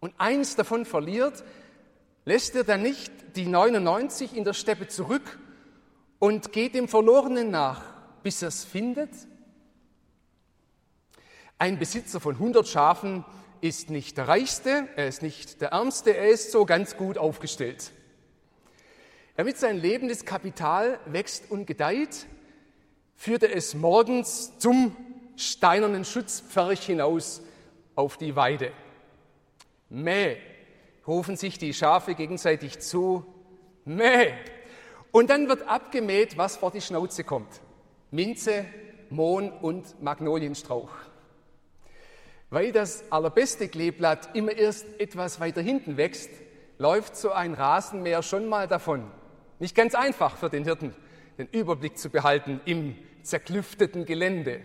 und 0.00 0.14
eins 0.16 0.56
davon 0.56 0.86
verliert, 0.86 1.44
lässt 2.24 2.56
er 2.56 2.64
dann 2.64 2.80
nicht 2.80 3.12
die 3.36 3.44
99 3.44 4.34
in 4.34 4.44
der 4.44 4.54
Steppe 4.54 4.88
zurück 4.88 5.38
und 6.18 6.52
geht 6.52 6.74
dem 6.74 6.88
Verlorenen 6.88 7.50
nach, 7.50 7.82
bis 8.22 8.40
er 8.40 8.48
es 8.48 8.64
findet? 8.64 9.10
Ein 11.58 11.78
Besitzer 11.78 12.20
von 12.20 12.34
100 12.34 12.66
Schafen 12.66 13.24
ist 13.60 13.88
nicht 13.88 14.18
der 14.18 14.28
Reichste, 14.28 14.88
er 14.96 15.06
ist 15.06 15.22
nicht 15.22 15.60
der 15.60 15.70
Ärmste, 15.70 16.16
er 16.16 16.28
ist 16.28 16.50
so 16.50 16.66
ganz 16.66 16.96
gut 16.96 17.16
aufgestellt. 17.16 17.92
Damit 19.36 19.56
sein 19.56 19.78
lebendes 19.78 20.24
Kapital 20.24 20.98
wächst 21.06 21.50
und 21.50 21.66
gedeiht, 21.66 22.26
führt 23.16 23.44
er 23.44 23.56
es 23.56 23.74
morgens 23.74 24.58
zum 24.58 24.96
steinernen 25.36 26.04
Schutzpferch 26.04 26.86
hinaus 26.86 27.42
auf 27.94 28.16
die 28.16 28.36
Weide. 28.36 28.72
Mäh, 29.88 30.36
rufen 31.06 31.36
sich 31.36 31.58
die 31.58 31.74
Schafe 31.74 32.14
gegenseitig 32.14 32.80
zu. 32.80 33.24
Mäh. 33.84 34.32
Und 35.12 35.30
dann 35.30 35.48
wird 35.48 35.68
abgemäht, 35.68 36.36
was 36.36 36.56
vor 36.56 36.70
die 36.70 36.80
Schnauze 36.80 37.22
kommt. 37.22 37.60
Minze, 38.10 38.66
Mohn 39.10 39.52
und 39.52 40.02
Magnolienstrauch. 40.02 40.90
Weil 42.50 42.72
das 42.72 43.04
allerbeste 43.10 43.68
Kleeblatt 43.68 44.34
immer 44.34 44.52
erst 44.52 44.86
etwas 45.00 45.40
weiter 45.40 45.60
hinten 45.60 45.96
wächst, 45.96 46.30
läuft 46.78 47.16
so 47.16 47.32
ein 47.32 47.54
Rasenmäher 47.54 48.22
schon 48.22 48.46
mal 48.48 48.68
davon. 48.68 49.10
Nicht 49.58 49.74
ganz 49.74 49.94
einfach 49.94 50.36
für 50.36 50.50
den 50.50 50.64
Hirten, 50.64 50.94
den 51.38 51.48
Überblick 51.48 51.98
zu 51.98 52.10
behalten 52.10 52.60
im 52.64 52.96
zerklüfteten 53.22 54.04
Gelände. 54.04 54.60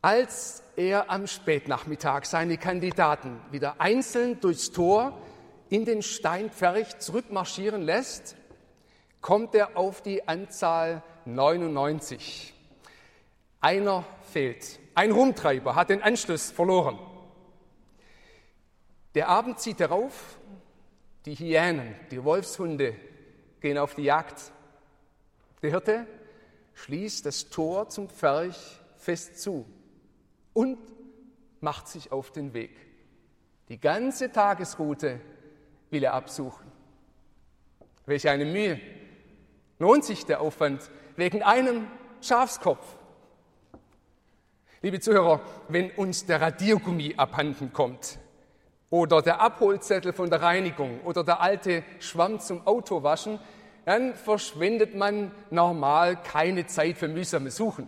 Als 0.00 0.62
er 0.76 1.10
am 1.10 1.26
Spätnachmittag 1.26 2.24
seine 2.24 2.58
Kandidaten 2.58 3.40
wieder 3.50 3.80
einzeln 3.80 4.40
durchs 4.40 4.72
Tor 4.72 5.18
in 5.68 5.84
den 5.84 6.02
Steinpferch 6.02 6.98
zurückmarschieren 6.98 7.82
lässt, 7.82 8.36
kommt 9.20 9.54
er 9.54 9.76
auf 9.76 10.02
die 10.02 10.26
Anzahl 10.26 11.02
99. 11.24 12.52
Einer 13.60 14.04
fehlt. 14.32 14.80
Ein 14.94 15.12
Rumtreiber 15.12 15.74
hat 15.74 15.90
den 15.90 16.02
Anschluss 16.02 16.50
verloren. 16.50 16.98
Der 19.14 19.28
Abend 19.28 19.58
zieht 19.58 19.80
darauf, 19.80 20.38
die 21.24 21.34
Hyänen, 21.34 21.94
die 22.10 22.22
Wolfshunde 22.22 22.96
gehen 23.60 23.78
auf 23.78 23.94
die 23.94 24.02
Jagd. 24.02 24.52
Der 25.62 25.70
Hirte 25.70 26.06
schließt 26.74 27.24
das 27.26 27.48
Tor 27.48 27.88
zum 27.88 28.08
Pferch 28.08 28.80
fest 28.96 29.40
zu 29.40 29.66
und 30.52 30.78
macht 31.60 31.88
sich 31.88 32.12
auf 32.12 32.30
den 32.30 32.54
Weg. 32.54 32.76
Die 33.68 33.80
ganze 33.80 34.32
Tagesroute 34.32 35.20
will 35.90 36.04
er 36.04 36.14
absuchen. 36.14 36.70
Welch 38.06 38.28
eine 38.28 38.44
Mühe. 38.44 38.80
Lohnt 39.78 40.04
sich 40.04 40.26
der 40.26 40.40
Aufwand 40.40 40.90
wegen 41.16 41.42
einem 41.42 41.86
Schafskopf? 42.20 42.84
Liebe 44.84 44.98
Zuhörer, 44.98 45.40
wenn 45.68 45.92
uns 45.92 46.26
der 46.26 46.40
Radiergummi 46.40 47.14
abhanden 47.16 47.72
kommt 47.72 48.18
oder 48.90 49.22
der 49.22 49.40
Abholzettel 49.40 50.12
von 50.12 50.28
der 50.28 50.42
Reinigung 50.42 51.02
oder 51.02 51.22
der 51.22 51.40
alte 51.40 51.84
Schwamm 52.00 52.40
zum 52.40 52.66
Autowaschen, 52.66 53.38
dann 53.84 54.16
verschwendet 54.16 54.96
man 54.96 55.30
normal 55.50 56.20
keine 56.20 56.66
Zeit 56.66 56.98
für 56.98 57.06
mühsames 57.06 57.54
Suchen. 57.54 57.86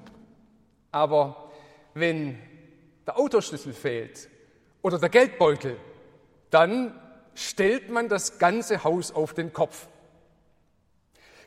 Aber 0.93 1.51
wenn 1.95 2.39
der 3.09 3.19
Autoschlüssel 3.19 3.73
fehlt 3.73 4.29
oder 4.81 5.01
der 5.01 5.09
Geldbeutel, 5.09 5.77
dann 6.51 6.95
stellt 7.35 7.91
man 7.91 8.09
das 8.09 8.39
ganze 8.39 8.85
Haus 8.85 9.11
auf 9.11 9.35
den 9.35 9.53
Kopf. 9.53 9.89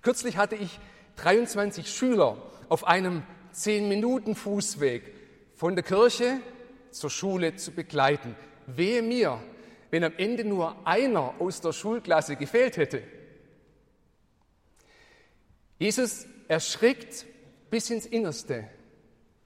Kürzlich 0.02 0.36
hatte 0.36 0.58
ich 0.58 0.78
23 1.16 1.90
Schüler 1.90 2.36
auf 2.68 2.86
einem 2.86 3.24
10-Minuten-Fußweg 3.54 5.17
von 5.58 5.76
der 5.76 5.84
Kirche 5.84 6.40
zur 6.92 7.10
Schule 7.10 7.56
zu 7.56 7.72
begleiten. 7.72 8.36
Wehe 8.68 9.02
mir, 9.02 9.42
wenn 9.90 10.04
am 10.04 10.14
Ende 10.18 10.46
nur 10.46 10.76
einer 10.86 11.34
aus 11.40 11.62
der 11.62 11.74
Schulklasse 11.74 12.36
gefehlt 12.36 12.78
hätte. 12.78 13.02
Jesus 15.80 16.26
erschrickt 16.48 17.26
bis 17.70 17.90
ins 17.90 18.06
Innerste, 18.06 18.70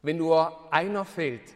wenn 0.01 0.17
nur 0.17 0.71
einer 0.71 1.05
fehlt. 1.05 1.53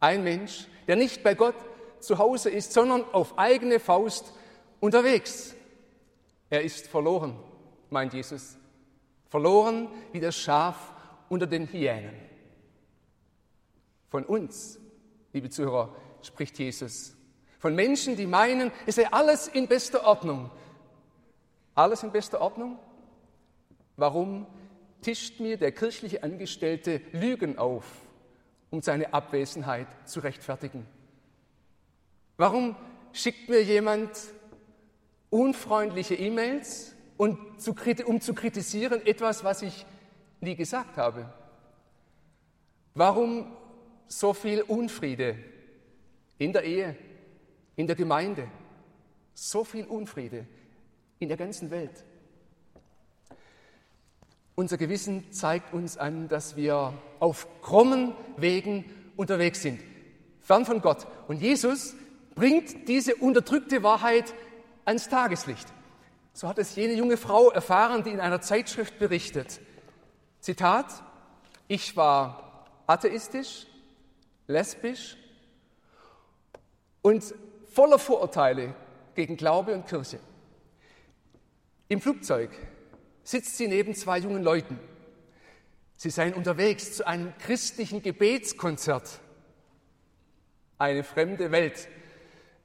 Ein 0.00 0.24
Mensch, 0.24 0.66
der 0.88 0.96
nicht 0.96 1.22
bei 1.22 1.34
Gott 1.34 1.56
zu 2.00 2.18
Hause 2.18 2.50
ist, 2.50 2.72
sondern 2.72 3.04
auf 3.12 3.38
eigene 3.38 3.80
Faust 3.80 4.32
unterwegs. 4.80 5.54
Er 6.50 6.62
ist 6.62 6.88
verloren, 6.88 7.38
meint 7.90 8.12
Jesus. 8.12 8.56
Verloren 9.28 9.88
wie 10.12 10.20
das 10.20 10.36
Schaf 10.36 10.92
unter 11.28 11.46
den 11.46 11.66
Hyänen. 11.66 12.25
Von 14.08 14.24
uns, 14.24 14.78
liebe 15.32 15.50
Zuhörer, 15.50 15.94
spricht 16.22 16.58
Jesus. 16.58 17.16
Von 17.58 17.74
Menschen, 17.74 18.16
die 18.16 18.26
meinen, 18.26 18.70
es 18.86 18.96
sei 18.96 19.10
alles 19.10 19.48
in 19.48 19.66
bester 19.66 20.04
Ordnung. 20.04 20.50
Alles 21.74 22.02
in 22.02 22.12
bester 22.12 22.40
Ordnung? 22.40 22.78
Warum 23.96 24.46
tischt 25.02 25.40
mir 25.40 25.56
der 25.56 25.72
kirchliche 25.72 26.22
Angestellte 26.22 27.00
Lügen 27.12 27.58
auf, 27.58 27.84
um 28.70 28.82
seine 28.82 29.12
Abwesenheit 29.14 29.86
zu 30.04 30.20
rechtfertigen? 30.20 30.86
Warum 32.36 32.76
schickt 33.12 33.48
mir 33.48 33.62
jemand 33.62 34.10
unfreundliche 35.30 36.14
E-Mails, 36.14 36.94
um 37.16 37.58
zu 37.58 37.74
kritisieren 37.74 39.04
etwas, 39.06 39.42
was 39.42 39.62
ich 39.62 39.86
nie 40.40 40.54
gesagt 40.54 40.98
habe? 40.98 41.32
Warum 42.94 43.56
so 44.08 44.32
viel 44.32 44.62
Unfriede 44.62 45.36
in 46.38 46.52
der 46.52 46.64
Ehe, 46.64 46.96
in 47.76 47.86
der 47.86 47.96
Gemeinde? 47.96 48.48
So 49.34 49.64
viel 49.64 49.84
Unfriede 49.86 50.46
in 51.18 51.28
der 51.28 51.36
ganzen 51.36 51.70
Welt. 51.70 52.04
Unser 54.54 54.78
Gewissen 54.78 55.30
zeigt 55.32 55.74
uns 55.74 55.98
an, 55.98 56.28
dass 56.28 56.56
wir 56.56 56.94
auf 57.20 57.46
krummen 57.60 58.14
Wegen 58.38 58.86
unterwegs 59.16 59.60
sind, 59.60 59.80
fern 60.40 60.64
von 60.64 60.80
Gott. 60.80 61.06
Und 61.28 61.42
Jesus 61.42 61.94
bringt 62.34 62.88
diese 62.88 63.16
unterdrückte 63.16 63.82
Wahrheit 63.82 64.32
ans 64.86 65.08
Tageslicht. 65.08 65.66
So 66.32 66.48
hat 66.48 66.58
es 66.58 66.76
jene 66.76 66.94
junge 66.94 67.16
Frau 67.16 67.50
erfahren, 67.50 68.02
die 68.02 68.10
in 68.10 68.20
einer 68.20 68.40
Zeitschrift 68.40 68.98
berichtet. 68.98 69.60
Zitat, 70.40 70.86
ich 71.68 71.96
war 71.96 72.66
atheistisch, 72.86 73.66
lesbisch 74.46 75.16
und 77.02 77.34
voller 77.72 77.98
Vorurteile 77.98 78.74
gegen 79.14 79.36
Glaube 79.36 79.74
und 79.74 79.86
Kirche. 79.86 80.18
Im 81.88 82.00
Flugzeug 82.00 82.50
sitzt 83.22 83.56
sie 83.56 83.68
neben 83.68 83.94
zwei 83.94 84.18
jungen 84.18 84.42
Leuten. 84.42 84.78
Sie 85.96 86.10
seien 86.10 86.34
unterwegs 86.34 86.96
zu 86.96 87.06
einem 87.06 87.32
christlichen 87.38 88.02
Gebetskonzert. 88.02 89.20
Eine 90.78 91.04
fremde 91.04 91.50
Welt 91.52 91.88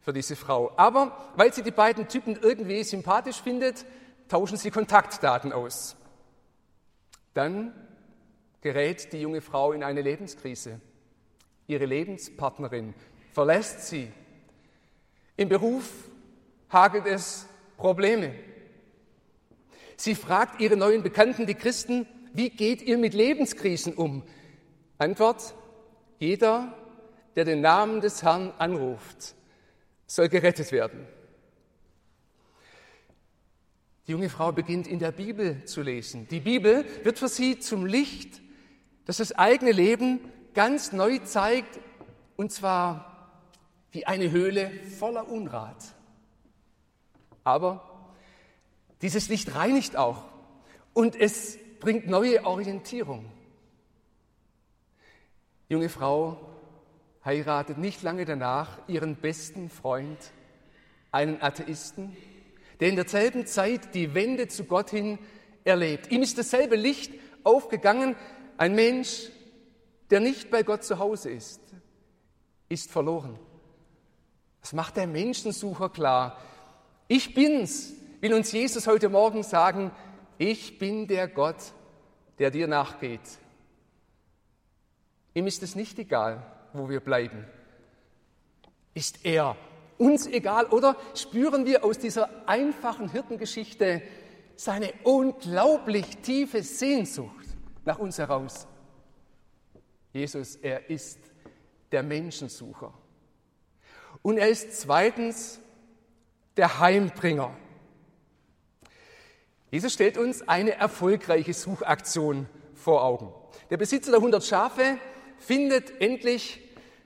für 0.02 0.12
diese 0.12 0.36
Frau. 0.36 0.74
Aber 0.76 1.32
weil 1.36 1.54
sie 1.54 1.63
die 1.63 1.72
beiden 1.72 2.08
Typen 2.08 2.38
irgendwie 2.41 2.84
sympathisch 2.84 3.41
findet, 3.41 3.86
tauschen 4.28 4.58
sie 4.58 4.72
Kontaktdaten 4.72 5.54
aus. 5.54 5.96
Dann 7.34 7.74
gerät 8.60 9.13
die 9.13 9.22
junge 9.22 9.41
Frau 9.41 9.72
in 9.72 9.84
eine 9.84 10.02
Lebenskrise. 10.02 10.82
Ihre 11.72 11.86
Lebenspartnerin 11.86 12.94
verlässt 13.32 13.88
sie. 13.88 14.12
Im 15.38 15.48
Beruf 15.48 15.90
hagelt 16.70 17.06
es 17.06 17.48
Probleme. 17.78 18.36
Sie 19.96 20.16
fragt 20.16 20.60
ihre 20.60 20.76
neuen 20.76 21.02
Bekannten, 21.02 21.46
die 21.46 21.56
Christen, 21.56 22.06
wie 22.34 22.50
geht 22.50 22.82
ihr 22.82 22.98
mit 22.98 23.14
Lebenskrisen 23.14 23.94
um? 23.94 24.24
Antwort, 24.98 25.56
jeder, 26.20 26.78
der 27.38 27.46
den 27.46 27.62
Namen 27.62 28.02
des 28.02 28.22
Herrn 28.22 28.52
anruft, 28.58 29.34
soll 30.08 30.28
gerettet 30.28 30.74
werden. 30.74 31.08
Die 34.08 34.12
junge 34.12 34.28
Frau 34.28 34.52
beginnt 34.52 34.88
in 34.88 35.00
der 35.00 35.14
Bibel 35.14 35.64
zu 35.64 35.82
lesen. 35.84 36.28
Die 36.28 36.42
Bibel 36.42 36.84
wird 37.04 37.18
für 37.18 37.30
sie 37.30 37.60
zum 37.60 37.86
Licht, 37.86 38.42
das 39.06 39.18
das 39.18 39.32
eigene 39.32 39.72
Leben 39.72 40.20
ganz 40.54 40.92
neu 40.92 41.20
zeigt, 41.20 41.80
und 42.38 42.52
zwar 42.52 43.30
wie 43.92 44.06
eine 44.06 44.32
Höhle 44.32 44.72
voller 45.00 45.30
Unrat. 45.30 45.96
Aber 47.44 48.10
dieses 49.02 49.30
Licht 49.30 49.56
reinigt 49.56 49.96
auch 49.96 50.24
und 50.94 51.16
es 51.16 51.58
bringt 51.80 52.08
neue 52.08 52.46
Orientierung. 52.46 53.26
Junge 55.70 55.90
Frau 55.90 56.38
heiratet 57.24 57.78
nicht 57.78 58.04
lange 58.04 58.26
danach 58.26 58.78
ihren 58.88 59.16
besten 59.16 59.70
Freund, 59.70 60.18
einen 61.12 61.42
Atheisten, 61.42 62.16
der 62.80 62.90
in 62.90 62.96
derselben 62.96 63.46
Zeit 63.46 63.94
die 63.94 64.14
Wende 64.14 64.48
zu 64.48 64.66
Gott 64.66 64.90
hin 64.90 65.20
erlebt. 65.64 66.12
Ihm 66.12 66.22
ist 66.22 66.38
dasselbe 66.38 66.76
Licht 66.76 67.14
aufgegangen. 67.44 68.16
Ein 68.58 68.76
Mensch, 68.76 69.30
der 70.12 70.19
nicht 70.19 70.52
bei 70.52 70.63
Gott 70.63 70.84
zu 70.84 71.00
Hause 71.00 71.32
ist, 71.32 71.62
ist 72.69 72.91
verloren. 72.91 73.39
Das 74.60 74.74
macht 74.74 74.97
der 74.97 75.08
Menschensucher 75.08 75.89
klar. 75.89 76.38
Ich 77.08 77.34
bin's, 77.34 77.93
will 78.19 78.34
uns 78.34 78.52
Jesus 78.52 78.88
heute 78.88 79.10
Morgen 79.10 79.43
sagen, 79.43 79.91
ich 80.38 80.78
bin 80.78 81.08
der 81.08 81.28
Gott, 81.28 81.74
der 82.39 82.52
dir 82.52 82.67
nachgeht. 82.67 83.21
Ihm 85.34 85.47
ist 85.47 85.63
es 85.63 85.76
nicht 85.76 85.97
egal, 85.97 86.45
wo 86.74 86.89
wir 86.89 87.00
bleiben. 87.00 87.45
Ist 88.93 89.26
er 89.26 89.56
uns 89.97 90.28
egal 90.28 90.65
oder 90.65 90.97
spüren 91.15 91.65
wir 91.65 91.86
aus 91.86 92.00
dieser 92.00 92.30
einfachen 92.47 93.10
Hirtengeschichte 93.10 94.02
seine 94.56 94.93
unglaublich 95.04 96.17
tiefe 96.17 96.63
Sehnsucht 96.63 97.45
nach 97.86 98.00
uns 98.00 98.17
heraus? 98.17 98.67
Jesus, 100.13 100.56
er 100.58 100.89
ist 100.89 101.19
der 101.91 102.04
Menschensucher. 102.04 102.93
Und 104.21 104.38
er 104.38 104.50
ist 104.50 104.80
zweitens 104.80 105.60
der 106.58 106.80
Heimbringer. 106.80 107.56
Jesus 109.71 109.93
stellt 109.93 110.17
uns 110.17 110.47
eine 110.47 110.74
erfolgreiche 110.74 111.54
Suchaktion 111.54 112.47
vor 112.76 113.04
Augen. 113.04 113.34
Der 113.69 113.78
Besitzer 113.78 114.12
der 114.12 114.19
100 114.19 114.43
Schafe 114.43 114.97
findet 115.38 116.02
endlich 116.02 116.60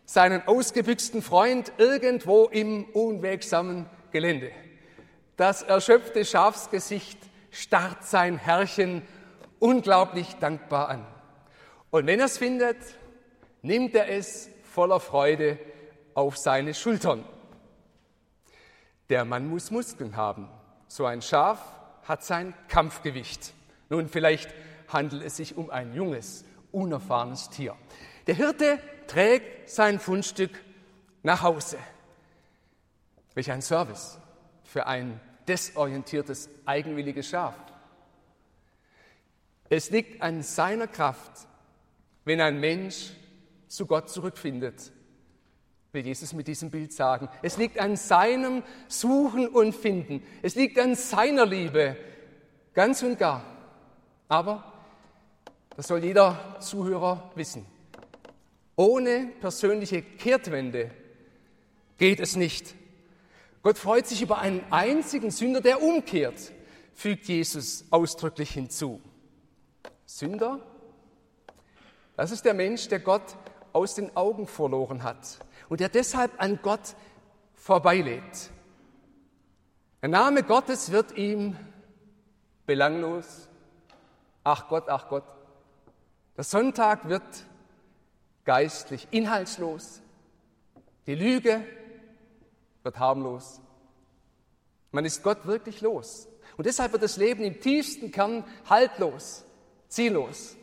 seinen 0.05 0.47
ausgebüxten 0.47 1.21
Freund 1.21 1.71
irgendwo 1.77 2.45
im 2.45 2.85
unwegsamen 2.85 3.87
Gelände. 4.11 4.51
Das 5.37 5.61
erschöpfte 5.61 6.25
Schafsgesicht 6.25 7.19
starrt 7.51 8.03
sein 8.03 8.37
Herrchen 8.37 9.01
unglaublich 9.59 10.35
dankbar 10.39 10.89
an. 10.89 11.14
Und 11.95 12.07
wenn 12.07 12.19
er 12.19 12.25
es 12.25 12.37
findet, 12.37 12.75
nimmt 13.61 13.95
er 13.95 14.09
es 14.09 14.49
voller 14.63 14.99
Freude 14.99 15.57
auf 16.13 16.35
seine 16.35 16.73
Schultern. 16.73 17.23
Der 19.07 19.23
Mann 19.23 19.47
muss 19.47 19.71
Muskeln 19.71 20.17
haben. 20.17 20.49
So 20.89 21.05
ein 21.05 21.21
Schaf 21.21 21.61
hat 22.03 22.21
sein 22.21 22.53
Kampfgewicht. 22.67 23.53
Nun, 23.87 24.09
vielleicht 24.09 24.53
handelt 24.89 25.23
es 25.23 25.37
sich 25.37 25.55
um 25.55 25.69
ein 25.69 25.93
junges, 25.93 26.43
unerfahrenes 26.73 27.49
Tier. 27.49 27.77
Der 28.27 28.35
Hirte 28.35 28.77
trägt 29.07 29.69
sein 29.69 29.97
Fundstück 29.97 30.51
nach 31.23 31.43
Hause. 31.43 31.77
Welch 33.35 33.49
ein 33.49 33.61
Service 33.61 34.19
für 34.65 34.85
ein 34.85 35.21
desorientiertes, 35.47 36.49
eigenwilliges 36.65 37.29
Schaf. 37.29 37.55
Es 39.69 39.91
liegt 39.91 40.21
an 40.21 40.43
seiner 40.43 40.87
Kraft, 40.87 41.47
wenn 42.25 42.41
ein 42.41 42.59
Mensch 42.59 43.11
zu 43.67 43.85
Gott 43.85 44.09
zurückfindet, 44.09 44.91
will 45.91 46.05
Jesus 46.05 46.33
mit 46.33 46.47
diesem 46.47 46.69
Bild 46.69 46.91
sagen. 46.91 47.29
Es 47.41 47.57
liegt 47.57 47.79
an 47.79 47.95
seinem 47.95 48.63
Suchen 48.87 49.47
und 49.47 49.73
Finden. 49.73 50.21
Es 50.41 50.55
liegt 50.55 50.77
an 50.77 50.95
seiner 50.95 51.45
Liebe, 51.45 51.95
ganz 52.73 53.01
und 53.01 53.17
gar. 53.17 53.43
Aber, 54.27 54.73
das 55.77 55.87
soll 55.87 56.03
jeder 56.03 56.57
Zuhörer 56.59 57.31
wissen, 57.35 57.65
ohne 58.75 59.31
persönliche 59.39 60.01
Kehrtwende 60.01 60.91
geht 61.97 62.19
es 62.19 62.35
nicht. 62.35 62.75
Gott 63.63 63.77
freut 63.77 64.05
sich 64.05 64.21
über 64.21 64.39
einen 64.39 64.61
einzigen 64.69 65.31
Sünder, 65.31 65.61
der 65.61 65.81
umkehrt, 65.81 66.51
fügt 66.93 67.25
Jesus 67.25 67.85
ausdrücklich 67.89 68.51
hinzu. 68.51 69.01
Sünder, 70.05 70.59
das 72.15 72.31
ist 72.31 72.45
der 72.45 72.53
Mensch, 72.53 72.87
der 72.87 72.99
Gott 72.99 73.35
aus 73.73 73.95
den 73.95 74.15
Augen 74.15 74.47
verloren 74.47 75.03
hat 75.03 75.39
und 75.69 75.79
der 75.79 75.89
deshalb 75.89 76.31
an 76.41 76.59
Gott 76.61 76.95
vorbeilebt. 77.53 78.51
Der 80.01 80.09
Name 80.09 80.43
Gottes 80.43 80.91
wird 80.91 81.17
ihm 81.17 81.57
belanglos. 82.65 83.49
Ach 84.43 84.67
Gott, 84.69 84.87
ach 84.87 85.09
Gott. 85.09 85.23
Der 86.37 86.43
Sonntag 86.43 87.09
wird 87.09 87.23
geistlich 88.43 89.07
inhaltslos. 89.11 90.01
Die 91.07 91.15
Lüge 91.15 91.63
wird 92.83 92.99
harmlos. 92.99 93.59
Man 94.91 95.05
ist 95.05 95.23
Gott 95.23 95.45
wirklich 95.45 95.81
los. 95.81 96.27
Und 96.57 96.65
deshalb 96.65 96.93
wird 96.93 97.03
das 97.03 97.17
Leben 97.17 97.43
im 97.43 97.59
tiefsten 97.59 98.11
Kern 98.11 98.45
haltlos, 98.69 99.43
ziellos, 99.89 100.55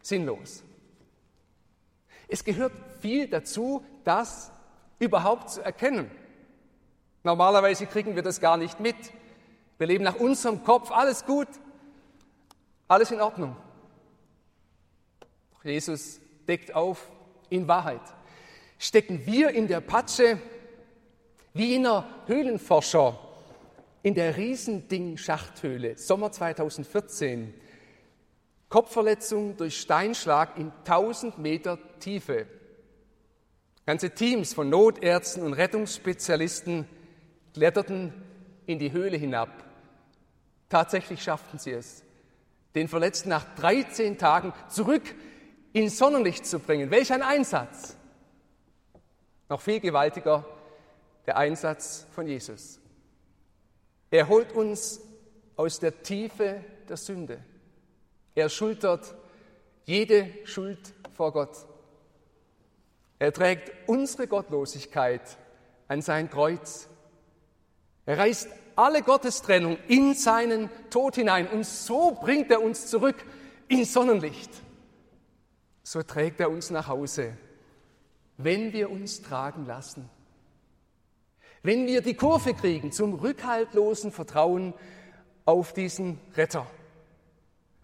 sinnlos. 0.00 0.63
Es 2.34 2.42
gehört 2.42 2.72
viel 2.98 3.28
dazu, 3.28 3.84
das 4.02 4.50
überhaupt 4.98 5.50
zu 5.50 5.60
erkennen. 5.60 6.10
Normalerweise 7.22 7.86
kriegen 7.86 8.16
wir 8.16 8.24
das 8.24 8.40
gar 8.40 8.56
nicht 8.56 8.80
mit. 8.80 8.96
Wir 9.78 9.86
leben 9.86 10.02
nach 10.02 10.16
unserem 10.16 10.64
Kopf, 10.64 10.90
alles 10.90 11.26
gut, 11.26 11.46
alles 12.88 13.12
in 13.12 13.20
Ordnung. 13.20 13.54
Jesus 15.62 16.18
deckt 16.48 16.74
auf, 16.74 17.08
in 17.50 17.68
Wahrheit 17.68 18.02
stecken 18.80 19.24
wir 19.26 19.50
in 19.50 19.68
der 19.68 19.80
Patsche 19.80 20.40
wie 21.52 21.66
jener 21.66 22.04
Höhlenforscher 22.26 23.16
in 24.02 24.14
der 24.16 24.36
Riesending-Schachthöhle, 24.36 25.96
Sommer 25.96 26.32
2014. 26.32 27.54
Kopfverletzung 28.74 29.56
durch 29.56 29.80
Steinschlag 29.80 30.58
in 30.58 30.72
1000 30.84 31.38
Meter 31.38 31.78
Tiefe. 32.00 32.48
Ganze 33.86 34.10
Teams 34.10 34.52
von 34.52 34.68
Notärzten 34.68 35.44
und 35.44 35.52
Rettungsspezialisten 35.52 36.84
kletterten 37.52 38.12
in 38.66 38.80
die 38.80 38.90
Höhle 38.90 39.16
hinab. 39.16 39.48
Tatsächlich 40.68 41.22
schafften 41.22 41.60
sie 41.60 41.70
es, 41.70 42.02
den 42.74 42.88
Verletzten 42.88 43.28
nach 43.28 43.44
13 43.54 44.18
Tagen 44.18 44.52
zurück 44.68 45.04
ins 45.72 45.96
Sonnenlicht 45.96 46.44
zu 46.44 46.58
bringen. 46.58 46.90
Welch 46.90 47.12
ein 47.12 47.22
Einsatz! 47.22 47.96
Noch 49.48 49.60
viel 49.60 49.78
gewaltiger 49.78 50.44
der 51.26 51.36
Einsatz 51.36 52.08
von 52.10 52.26
Jesus. 52.26 52.80
Er 54.10 54.26
holt 54.26 54.50
uns 54.50 55.00
aus 55.54 55.78
der 55.78 56.02
Tiefe 56.02 56.64
der 56.88 56.96
Sünde. 56.96 57.40
Er 58.34 58.48
schultert 58.48 59.14
jede 59.84 60.28
Schuld 60.44 60.92
vor 61.14 61.32
Gott. 61.32 61.66
Er 63.18 63.32
trägt 63.32 63.72
unsere 63.88 64.26
Gottlosigkeit 64.26 65.36
an 65.88 66.02
sein 66.02 66.28
Kreuz. 66.30 66.88
Er 68.06 68.18
reißt 68.18 68.48
alle 68.76 69.02
Gottestrennung 69.02 69.78
in 69.88 70.14
seinen 70.14 70.68
Tod 70.90 71.14
hinein 71.14 71.48
und 71.48 71.64
so 71.64 72.12
bringt 72.20 72.50
er 72.50 72.62
uns 72.62 72.88
zurück 72.88 73.24
ins 73.68 73.92
Sonnenlicht. 73.92 74.50
So 75.82 76.02
trägt 76.02 76.40
er 76.40 76.50
uns 76.50 76.70
nach 76.70 76.88
Hause, 76.88 77.36
wenn 78.36 78.72
wir 78.72 78.90
uns 78.90 79.22
tragen 79.22 79.66
lassen. 79.66 80.10
Wenn 81.62 81.86
wir 81.86 82.02
die 82.02 82.14
Kurve 82.14 82.52
kriegen 82.52 82.90
zum 82.90 83.14
rückhaltlosen 83.14 84.10
Vertrauen 84.12 84.74
auf 85.44 85.72
diesen 85.72 86.18
Retter. 86.36 86.66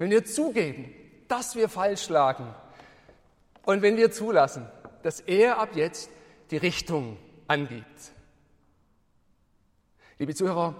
Wenn 0.01 0.11
wir 0.11 0.25
zugeben, 0.25 0.95
dass 1.29 1.55
wir 1.57 1.69
falsch 1.69 2.09
lagen 2.09 2.47
und 3.67 3.83
wenn 3.83 3.99
wir 3.99 4.11
zulassen, 4.11 4.67
dass 5.03 5.21
er 5.21 5.59
ab 5.59 5.77
jetzt 5.77 6.09
die 6.51 6.57
Richtung 6.57 7.19
angibt. 7.47 8.13
Liebe 10.19 10.35
Zuhörer, 10.35 10.75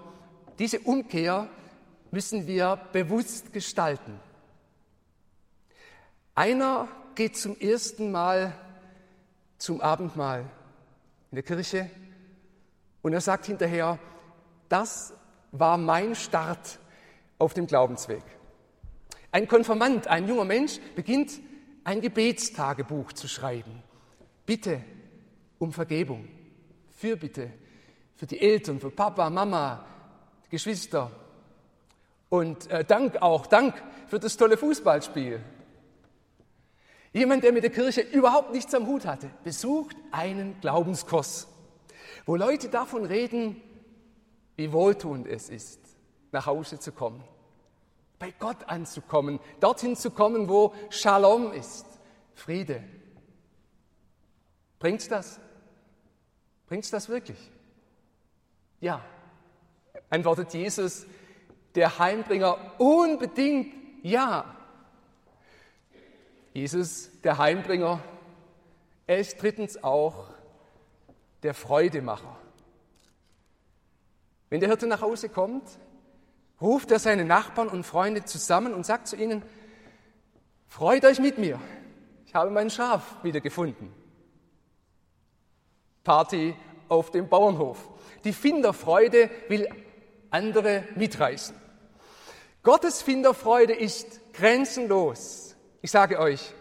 diese 0.57 0.79
Umkehr 0.79 1.47
müssen 2.09 2.47
wir 2.47 2.81
bewusst 2.93 3.53
gestalten. 3.53 4.19
Einer 6.33 6.87
geht 7.13 7.37
zum 7.37 7.55
ersten 7.59 8.11
Mal 8.11 8.55
zum 9.59 9.81
Abendmahl 9.81 10.45
in 11.29 11.35
der 11.35 11.43
Kirche 11.43 11.91
und 13.03 13.13
er 13.13 13.21
sagt 13.21 13.45
hinterher, 13.45 13.99
das 14.67 15.13
war 15.51 15.77
mein 15.77 16.15
Start 16.15 16.79
auf 17.37 17.53
dem 17.53 17.67
Glaubensweg. 17.67 18.23
Ein 19.31 19.47
Konfirmand, 19.47 20.07
ein 20.07 20.27
junger 20.27 20.45
Mensch, 20.45 20.79
beginnt 20.95 21.39
ein 21.83 22.01
Gebetstagebuch 22.01 23.13
zu 23.13 23.27
schreiben. 23.27 23.81
Bitte 24.45 24.83
um 25.57 25.71
Vergebung, 25.71 26.27
Fürbitte 26.97 27.51
für 28.15 28.27
die 28.27 28.39
Eltern, 28.39 28.79
für 28.79 28.91
Papa, 28.91 29.29
Mama, 29.29 29.85
Geschwister. 30.49 31.11
Und 32.29 32.69
äh, 32.69 32.83
Dank 32.83 33.21
auch, 33.21 33.47
Dank 33.47 33.81
für 34.07 34.19
das 34.19 34.35
tolle 34.37 34.57
Fußballspiel. 34.57 35.41
Jemand, 37.13 37.43
der 37.43 37.51
mit 37.51 37.63
der 37.63 37.71
Kirche 37.71 38.01
überhaupt 38.01 38.53
nichts 38.53 38.73
am 38.73 38.87
Hut 38.87 39.05
hatte, 39.05 39.29
besucht 39.43 39.95
einen 40.11 40.59
Glaubenskurs, 40.61 41.47
wo 42.25 42.35
Leute 42.35 42.69
davon 42.69 43.05
reden, 43.05 43.61
wie 44.55 44.71
wohltuend 44.71 45.27
es 45.27 45.49
ist, 45.49 45.79
nach 46.31 46.45
Hause 46.45 46.79
zu 46.79 46.91
kommen, 46.91 47.23
bei 48.21 48.31
Gott 48.37 48.69
anzukommen, 48.69 49.39
dorthin 49.59 49.95
zu 49.95 50.11
kommen, 50.11 50.47
wo 50.47 50.75
Shalom 50.91 51.51
ist, 51.53 51.87
Friede. 52.35 52.83
Bringt's 54.77 55.07
das? 55.07 55.39
Bringt's 56.67 56.91
das 56.91 57.09
wirklich? 57.09 57.39
Ja, 58.79 59.03
antwortet 60.11 60.53
Jesus, 60.53 61.07
der 61.73 61.97
Heimbringer, 61.97 62.79
unbedingt 62.79 63.73
ja. 64.03 64.55
Jesus, 66.53 67.09
der 67.21 67.39
Heimbringer, 67.39 68.03
er 69.07 69.17
ist 69.17 69.41
drittens 69.41 69.83
auch 69.83 70.27
der 71.41 71.55
Freudemacher. 71.55 72.37
Wenn 74.51 74.59
der 74.59 74.69
Hirte 74.69 74.85
nach 74.85 75.01
Hause 75.01 75.27
kommt, 75.27 75.63
ruft 76.61 76.91
er 76.91 76.99
seine 76.99 77.25
Nachbarn 77.25 77.67
und 77.67 77.85
Freunde 77.85 78.23
zusammen 78.25 78.73
und 78.73 78.85
sagt 78.85 79.07
zu 79.07 79.15
ihnen, 79.15 79.41
freut 80.67 81.03
euch 81.05 81.19
mit 81.19 81.37
mir, 81.37 81.59
ich 82.25 82.35
habe 82.35 82.51
mein 82.51 82.69
Schaf 82.69 83.23
wieder 83.23 83.41
gefunden. 83.41 83.91
Party 86.03 86.55
auf 86.87 87.11
dem 87.11 87.27
Bauernhof. 87.29 87.89
Die 88.23 88.33
Finderfreude 88.33 89.29
will 89.47 89.67
andere 90.29 90.83
mitreißen. 90.95 91.55
Gottes 92.63 93.01
Finderfreude 93.01 93.73
ist 93.73 94.33
grenzenlos. 94.33 95.55
Ich 95.81 95.91
sage 95.91 96.19
euch, 96.19 96.53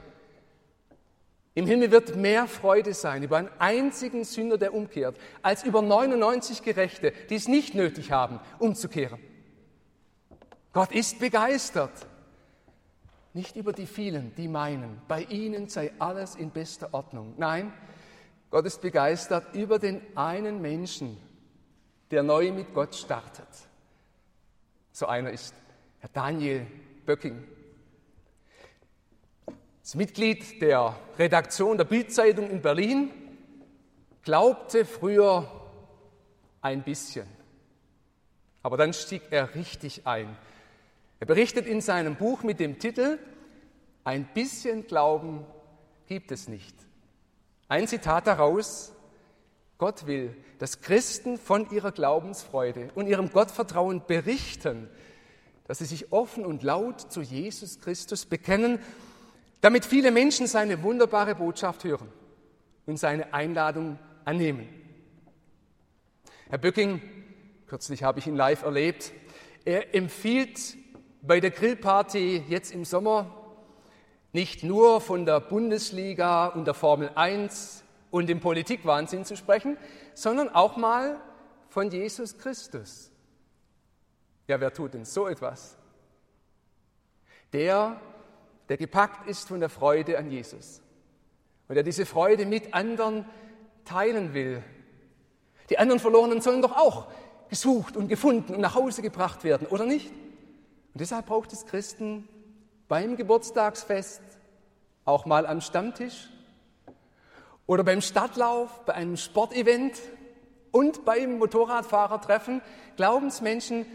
im 1.54 1.66
Himmel 1.66 1.90
wird 1.90 2.16
mehr 2.16 2.46
Freude 2.46 2.94
sein 2.94 3.22
über 3.22 3.36
einen 3.36 3.50
einzigen 3.58 4.24
Sünder, 4.24 4.56
der 4.56 4.72
umkehrt, 4.72 5.16
als 5.42 5.64
über 5.64 5.82
99 5.82 6.62
Gerechte, 6.62 7.12
die 7.28 7.34
es 7.34 7.48
nicht 7.48 7.74
nötig 7.74 8.12
haben, 8.12 8.40
umzukehren. 8.58 9.18
Gott 10.72 10.92
ist 10.92 11.18
begeistert. 11.18 12.06
Nicht 13.32 13.56
über 13.56 13.72
die 13.72 13.86
vielen, 13.86 14.34
die 14.34 14.48
meinen, 14.48 15.00
bei 15.06 15.22
ihnen 15.22 15.68
sei 15.68 15.92
alles 15.98 16.34
in 16.34 16.50
bester 16.50 16.92
Ordnung. 16.92 17.34
Nein, 17.36 17.72
Gott 18.50 18.66
ist 18.66 18.80
begeistert 18.80 19.54
über 19.54 19.78
den 19.78 20.02
einen 20.16 20.60
Menschen, 20.60 21.16
der 22.10 22.24
neu 22.24 22.50
mit 22.50 22.74
Gott 22.74 22.94
startet. 22.96 23.46
So 24.90 25.06
einer 25.06 25.30
ist 25.30 25.54
Herr 26.00 26.10
Daniel 26.12 26.66
Böcking. 27.06 27.44
Als 29.80 29.94
Mitglied 29.94 30.60
der 30.60 30.96
Redaktion 31.18 31.78
der 31.78 31.84
Bildzeitung 31.84 32.50
in 32.50 32.62
Berlin 32.62 33.10
glaubte 34.22 34.84
früher 34.84 35.48
ein 36.60 36.82
bisschen, 36.82 37.26
aber 38.62 38.76
dann 38.76 38.92
stieg 38.92 39.22
er 39.30 39.54
richtig 39.54 40.06
ein. 40.06 40.36
Er 41.20 41.26
berichtet 41.26 41.66
in 41.66 41.82
seinem 41.82 42.16
Buch 42.16 42.42
mit 42.42 42.58
dem 42.60 42.78
Titel 42.78 43.18
Ein 44.04 44.26
bisschen 44.32 44.86
Glauben 44.86 45.44
gibt 46.06 46.32
es 46.32 46.48
nicht. 46.48 46.74
Ein 47.68 47.86
Zitat 47.86 48.26
daraus, 48.26 48.92
Gott 49.76 50.06
will, 50.06 50.34
dass 50.58 50.80
Christen 50.80 51.38
von 51.38 51.70
ihrer 51.70 51.92
Glaubensfreude 51.92 52.90
und 52.94 53.06
ihrem 53.06 53.30
Gottvertrauen 53.30 54.02
berichten, 54.06 54.88
dass 55.66 55.78
sie 55.78 55.84
sich 55.84 56.10
offen 56.10 56.44
und 56.44 56.62
laut 56.62 57.12
zu 57.12 57.20
Jesus 57.20 57.80
Christus 57.80 58.24
bekennen, 58.26 58.78
damit 59.60 59.84
viele 59.84 60.10
Menschen 60.10 60.46
seine 60.46 60.82
wunderbare 60.82 61.34
Botschaft 61.34 61.84
hören 61.84 62.08
und 62.86 62.98
seine 62.98 63.34
Einladung 63.34 63.98
annehmen. 64.24 64.68
Herr 66.48 66.58
Bücking, 66.58 67.00
kürzlich 67.66 68.02
habe 68.02 68.18
ich 68.18 68.26
ihn 68.26 68.36
live 68.36 68.62
erlebt, 68.62 69.12
er 69.64 69.94
empfiehlt 69.94 70.79
bei 71.22 71.40
der 71.40 71.50
Grillparty 71.50 72.44
jetzt 72.48 72.72
im 72.72 72.84
Sommer 72.84 73.34
nicht 74.32 74.62
nur 74.62 75.00
von 75.00 75.26
der 75.26 75.40
Bundesliga 75.40 76.46
und 76.46 76.66
der 76.66 76.74
Formel 76.74 77.10
1 77.14 77.82
und 78.10 78.28
dem 78.28 78.40
Politikwahnsinn 78.40 79.24
zu 79.24 79.36
sprechen, 79.36 79.76
sondern 80.14 80.48
auch 80.48 80.76
mal 80.76 81.20
von 81.68 81.90
Jesus 81.90 82.38
Christus. 82.38 83.10
Ja, 84.46 84.60
wer 84.60 84.72
tut 84.72 84.94
denn 84.94 85.04
so 85.04 85.26
etwas? 85.28 85.76
Der, 87.52 88.00
der 88.68 88.76
gepackt 88.76 89.28
ist 89.28 89.48
von 89.48 89.60
der 89.60 89.68
Freude 89.68 90.18
an 90.18 90.30
Jesus 90.30 90.80
und 91.68 91.74
der 91.74 91.84
diese 91.84 92.06
Freude 92.06 92.46
mit 92.46 92.72
anderen 92.74 93.24
teilen 93.84 94.34
will. 94.34 94.62
Die 95.68 95.78
anderen 95.78 96.00
Verlorenen 96.00 96.40
sollen 96.40 96.62
doch 96.62 96.76
auch 96.76 97.08
gesucht 97.48 97.96
und 97.96 98.08
gefunden 98.08 98.54
und 98.54 98.60
nach 98.60 98.74
Hause 98.74 99.02
gebracht 99.02 99.44
werden, 99.44 99.66
oder 99.66 99.86
nicht? 99.86 100.12
Und 100.92 101.00
deshalb 101.00 101.26
braucht 101.26 101.52
es 101.52 101.66
Christen 101.66 102.28
beim 102.88 103.16
Geburtstagsfest, 103.16 104.22
auch 105.04 105.26
mal 105.26 105.46
am 105.46 105.60
Stammtisch 105.60 106.28
oder 107.66 107.84
beim 107.84 108.00
Stadtlauf, 108.00 108.84
bei 108.84 108.94
einem 108.94 109.16
Sportevent 109.16 110.00
und 110.72 111.04
beim 111.04 111.38
Motorradfahrertreffen 111.38 112.62
Glaubensmenschen, 112.96 113.86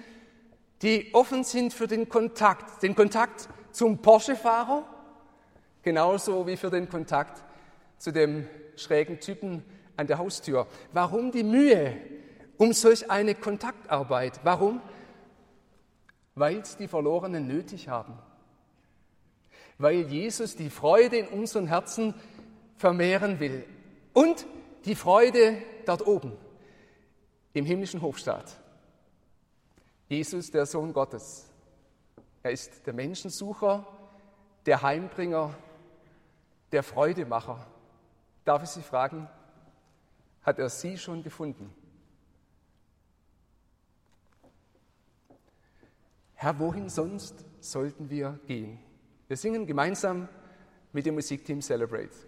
die 0.81 1.13
offen 1.13 1.43
sind 1.43 1.73
für 1.73 1.87
den 1.87 2.07
Kontakt, 2.07 2.81
den 2.83 2.95
Kontakt 2.95 3.49
zum 3.71 4.01
Porsche-Fahrer, 4.01 4.83
genauso 5.83 6.47
wie 6.47 6.57
für 6.57 6.69
den 6.69 6.89
Kontakt 6.89 7.43
zu 7.97 8.11
dem 8.11 8.47
schrägen 8.77 9.19
Typen 9.19 9.63
an 9.97 10.07
der 10.07 10.17
Haustür. 10.17 10.67
Warum 10.93 11.31
die 11.31 11.43
Mühe 11.43 11.97
um 12.57 12.73
solch 12.73 13.11
eine 13.11 13.35
Kontaktarbeit? 13.35 14.39
Warum? 14.43 14.81
Weil 16.35 16.59
es 16.59 16.77
die 16.77 16.87
Verlorenen 16.87 17.47
nötig 17.47 17.87
haben. 17.87 18.17
Weil 19.77 20.01
Jesus 20.01 20.55
die 20.55 20.69
Freude 20.69 21.17
in 21.17 21.27
unseren 21.27 21.67
Herzen 21.67 22.13
vermehren 22.77 23.39
will. 23.39 23.65
Und 24.13 24.45
die 24.85 24.95
Freude 24.95 25.57
dort 25.85 26.05
oben, 26.05 26.33
im 27.53 27.65
himmlischen 27.65 28.01
Hofstaat. 28.01 28.57
Jesus, 30.07 30.51
der 30.51 30.65
Sohn 30.65 30.93
Gottes. 30.93 31.47
Er 32.43 32.51
ist 32.51 32.85
der 32.85 32.93
Menschensucher, 32.93 33.87
der 34.65 34.81
Heimbringer, 34.81 35.55
der 36.71 36.83
Freudemacher. 36.83 37.65
Darf 38.43 38.63
ich 38.63 38.69
Sie 38.69 38.81
fragen, 38.81 39.27
hat 40.43 40.59
er 40.59 40.69
Sie 40.69 40.97
schon 40.97 41.23
gefunden? 41.23 41.73
Herr, 46.35 46.59
wohin 46.59 46.89
sonst 46.89 47.45
sollten 47.61 48.09
wir 48.09 48.39
gehen? 48.45 48.77
Wir 49.27 49.37
singen 49.37 49.65
gemeinsam 49.65 50.27
mit 50.91 51.05
dem 51.05 51.15
Musikteam 51.15 51.61
Celebrate. 51.61 52.24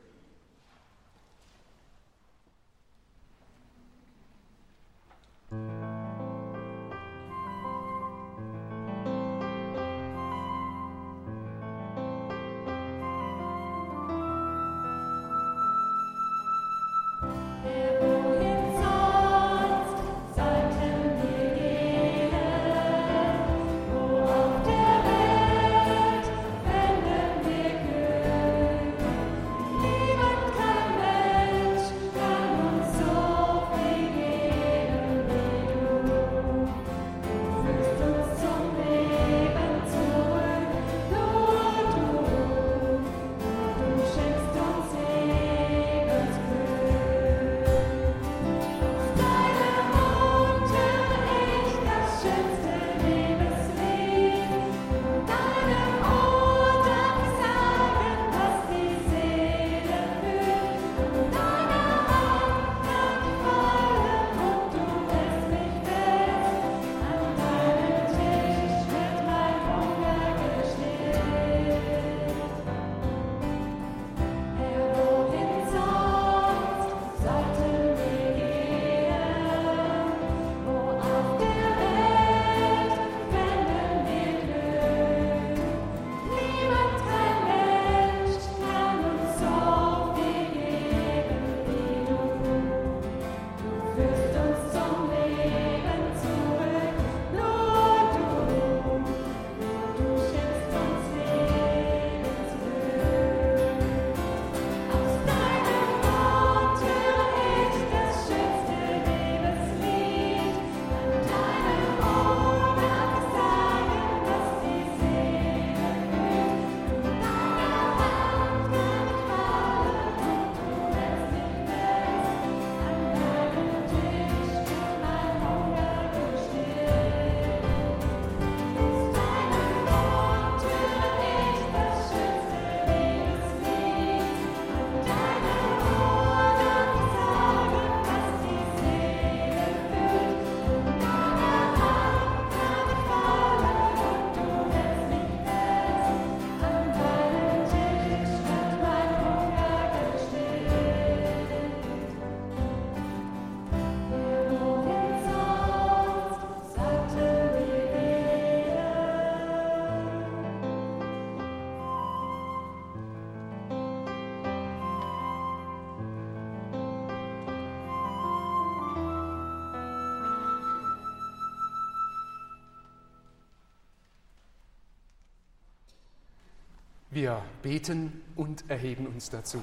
Wir 177.18 177.41
beten 177.63 178.22
und 178.36 178.70
erheben 178.70 179.07
uns 179.07 179.32
dazu. 179.32 179.59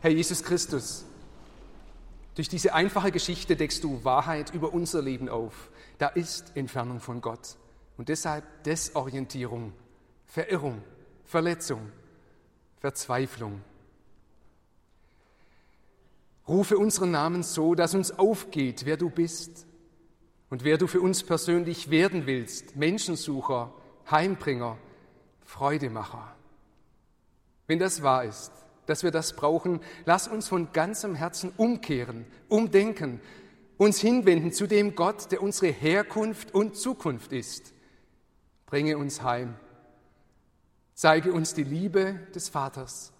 Herr 0.00 0.12
Jesus 0.12 0.44
Christus, 0.44 1.04
durch 2.36 2.48
diese 2.48 2.72
einfache 2.72 3.10
Geschichte 3.10 3.56
deckst 3.56 3.82
du 3.82 4.04
Wahrheit 4.04 4.54
über 4.54 4.72
unser 4.72 5.02
Leben 5.02 5.28
auf. 5.28 5.70
Da 5.98 6.06
ist 6.06 6.56
Entfernung 6.56 7.00
von 7.00 7.20
Gott 7.20 7.56
und 7.96 8.10
deshalb 8.10 8.44
Desorientierung, 8.62 9.72
Verirrung, 10.26 10.82
Verletzung, 11.24 11.90
Verzweiflung. 12.78 13.60
Rufe 16.46 16.78
unseren 16.78 17.10
Namen 17.10 17.42
so, 17.42 17.74
dass 17.74 17.96
uns 17.96 18.16
aufgeht, 18.16 18.86
wer 18.86 18.96
du 18.96 19.10
bist 19.10 19.66
und 20.50 20.64
wer 20.64 20.78
du 20.78 20.86
für 20.86 21.00
uns 21.00 21.22
persönlich 21.22 21.90
werden 21.90 22.26
willst, 22.26 22.76
Menschensucher, 22.76 23.72
Heimbringer, 24.10 24.78
Freudemacher. 25.44 26.34
Wenn 27.66 27.78
das 27.78 28.02
wahr 28.02 28.24
ist, 28.24 28.52
dass 28.86 29.02
wir 29.02 29.10
das 29.10 29.34
brauchen, 29.34 29.80
lass 30.04 30.28
uns 30.28 30.46
von 30.48 30.72
ganzem 30.72 31.16
Herzen 31.16 31.52
umkehren, 31.56 32.24
umdenken, 32.48 33.20
uns 33.76 34.00
hinwenden 34.00 34.52
zu 34.52 34.66
dem 34.66 34.94
Gott, 34.94 35.32
der 35.32 35.42
unsere 35.42 35.72
Herkunft 35.72 36.54
und 36.54 36.76
Zukunft 36.76 37.32
ist. 37.32 37.74
Bringe 38.66 38.96
uns 38.98 39.22
heim. 39.22 39.56
Zeige 40.94 41.32
uns 41.32 41.54
die 41.54 41.64
Liebe 41.64 42.20
des 42.34 42.48
Vaters. 42.48 43.12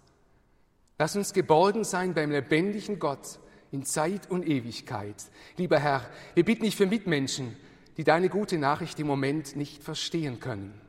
Lass 0.97 1.15
uns 1.15 1.33
geborgen 1.33 1.83
sein 1.83 2.13
beim 2.13 2.31
lebendigen 2.31 2.97
Gott 2.97 3.39
in 3.71 3.83
Zeit 3.83 4.29
und 4.29 4.47
Ewigkeit. 4.47 5.15
Lieber 5.57 5.79
Herr, 5.79 6.05
wir 6.33 6.45
bitten 6.45 6.63
dich 6.63 6.75
für 6.75 6.85
Mitmenschen, 6.85 7.55
die 7.97 8.03
deine 8.03 8.29
gute 8.29 8.57
Nachricht 8.57 8.99
im 8.99 9.07
Moment 9.07 9.55
nicht 9.55 9.83
verstehen 9.83 10.39
können. 10.39 10.79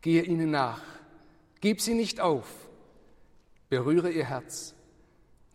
Gehe 0.00 0.22
ihnen 0.22 0.50
nach. 0.50 0.82
Gib 1.60 1.80
sie 1.80 1.94
nicht 1.94 2.20
auf. 2.20 2.46
Berühre 3.68 4.10
ihr 4.10 4.26
Herz, 4.26 4.74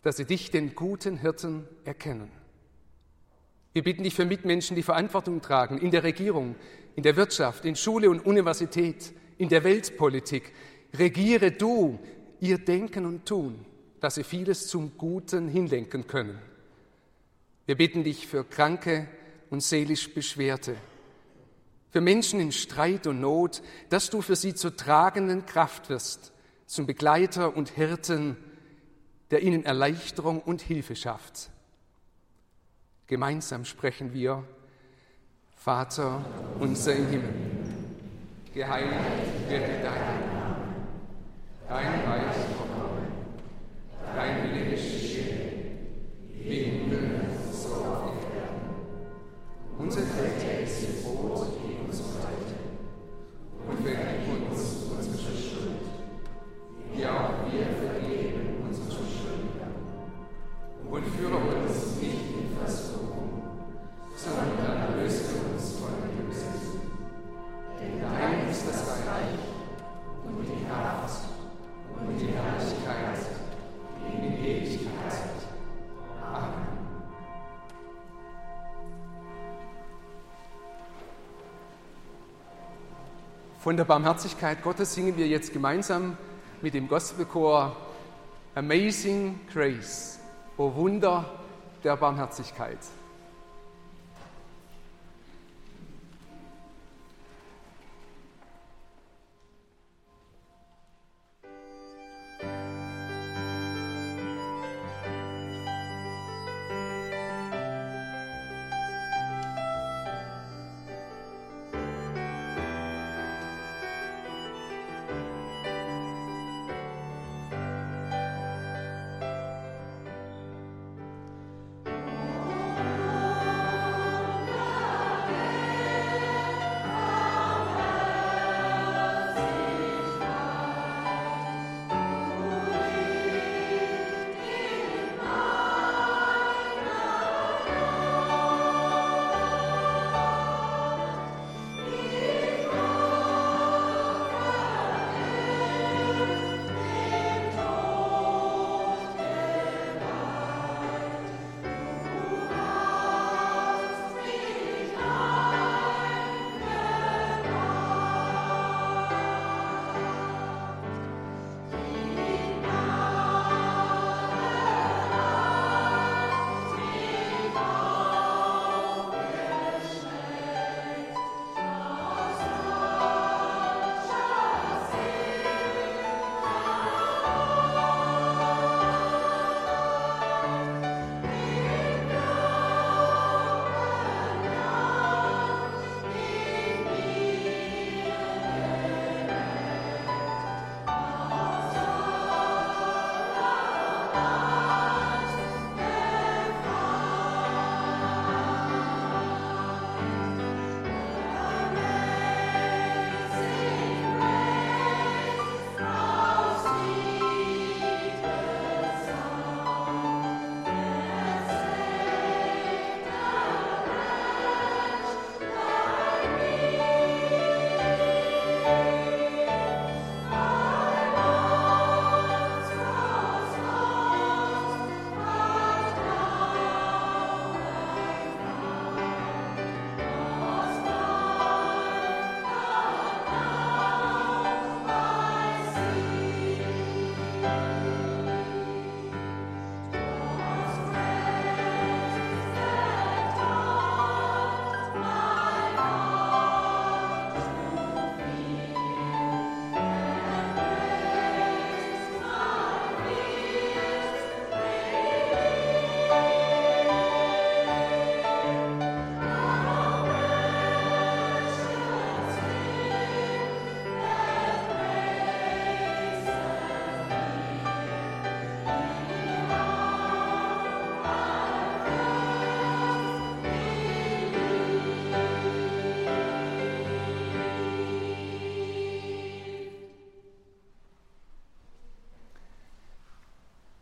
dass 0.02 0.16
sie 0.16 0.24
dich, 0.24 0.50
den 0.50 0.74
guten 0.74 1.16
Hirten, 1.16 1.66
erkennen. 1.84 2.30
Wir 3.72 3.84
bitten 3.84 4.02
dich 4.02 4.14
für 4.14 4.24
Mitmenschen, 4.24 4.74
die 4.74 4.82
Verantwortung 4.82 5.40
tragen 5.40 5.78
in 5.78 5.92
der 5.92 6.02
Regierung, 6.02 6.56
in 6.96 7.04
der 7.04 7.16
Wirtschaft, 7.16 7.64
in 7.64 7.76
Schule 7.76 8.10
und 8.10 8.26
Universität, 8.26 9.12
in 9.38 9.48
der 9.48 9.62
Weltpolitik. 9.62 10.52
Regiere 10.98 11.52
du 11.52 12.00
ihr 12.40 12.58
Denken 12.58 13.06
und 13.06 13.26
Tun, 13.26 13.64
dass 14.00 14.16
sie 14.16 14.24
vieles 14.24 14.68
zum 14.68 14.96
Guten 14.96 15.48
hinlenken 15.48 16.06
können. 16.06 16.38
Wir 17.66 17.76
bitten 17.76 18.04
dich 18.04 18.26
für 18.26 18.44
Kranke 18.44 19.06
und 19.50 19.62
seelisch 19.62 20.12
Beschwerte, 20.14 20.76
für 21.90 22.00
Menschen 22.00 22.40
in 22.40 22.52
Streit 22.52 23.06
und 23.06 23.20
Not, 23.20 23.62
dass 23.88 24.10
du 24.10 24.22
für 24.22 24.36
sie 24.36 24.54
zur 24.54 24.76
tragenden 24.76 25.44
Kraft 25.46 25.88
wirst, 25.90 26.32
zum 26.66 26.86
Begleiter 26.86 27.56
und 27.56 27.70
Hirten, 27.70 28.36
der 29.30 29.42
ihnen 29.42 29.64
Erleichterung 29.64 30.40
und 30.40 30.62
Hilfe 30.62 30.96
schafft. 30.96 31.50
Gemeinsam 33.06 33.64
sprechen 33.64 34.12
wir, 34.14 34.44
Vater 35.56 36.24
unser 36.58 36.94
im 36.94 37.08
Himmel 37.08 37.34
geheiligt 38.54 39.48
werde 39.48 39.82
dein 39.82 40.32
Name, 40.32 40.56
dein 41.68 42.00
Reich 42.08 42.29
dein 44.20 44.52
Wille 44.52 44.70
geschehe, 44.70 45.24
wie 46.44 46.58
im 46.58 46.70
Himmel 46.70 47.20
so 47.52 47.68
auf 47.68 48.12
Erden. 48.36 48.60
Unser 49.78 50.02
tägliches 50.02 50.39
Von 83.70 83.76
der 83.76 83.84
Barmherzigkeit 83.84 84.64
Gottes 84.64 84.94
singen 84.96 85.16
wir 85.16 85.28
jetzt 85.28 85.52
gemeinsam 85.52 86.16
mit 86.60 86.74
dem 86.74 86.88
Gospelchor 86.88 87.76
Amazing 88.56 89.38
Grace, 89.52 90.18
o 90.56 90.74
Wunder 90.74 91.24
der 91.84 91.96
Barmherzigkeit. 91.96 92.78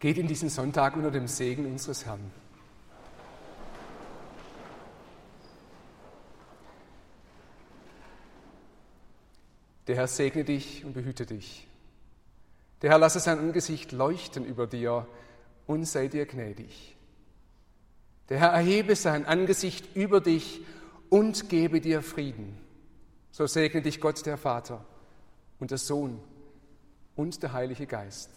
Geht 0.01 0.17
in 0.17 0.29
diesen 0.29 0.49
Sonntag 0.49 0.97
unter 0.97 1.11
dem 1.11 1.27
Segen 1.27 1.67
unseres 1.67 2.07
Herrn. 2.07 2.31
Der 9.89 9.97
Herr 9.97 10.07
segne 10.07 10.45
dich 10.45 10.85
und 10.85 10.93
behüte 10.93 11.27
dich. 11.27 11.67
Der 12.83 12.91
Herr 12.91 12.99
lasse 12.99 13.19
sein 13.19 13.39
Angesicht 13.39 13.91
leuchten 13.91 14.45
über 14.45 14.67
dir 14.67 15.09
und 15.67 15.85
sei 15.87 16.07
dir 16.09 16.27
gnädig. 16.27 16.97
Der 18.29 18.39
Herr 18.39 18.51
erhebe 18.51 18.95
sein 18.95 19.25
Angesicht 19.27 19.97
über 19.97 20.21
dich 20.21 20.61
und 21.09 21.49
gebe 21.49 21.81
dir 21.81 22.03
Frieden. 22.03 22.57
So 23.33 23.47
segne 23.47 23.83
dich 23.83 24.01
Gott 24.01 24.25
der 24.27 24.37
Vater 24.37 24.85
und 25.59 25.71
der 25.71 25.79
Sohn 25.79 26.21
und 27.17 27.43
der 27.43 27.53
Heilige 27.53 27.87
Geist. 27.87 28.31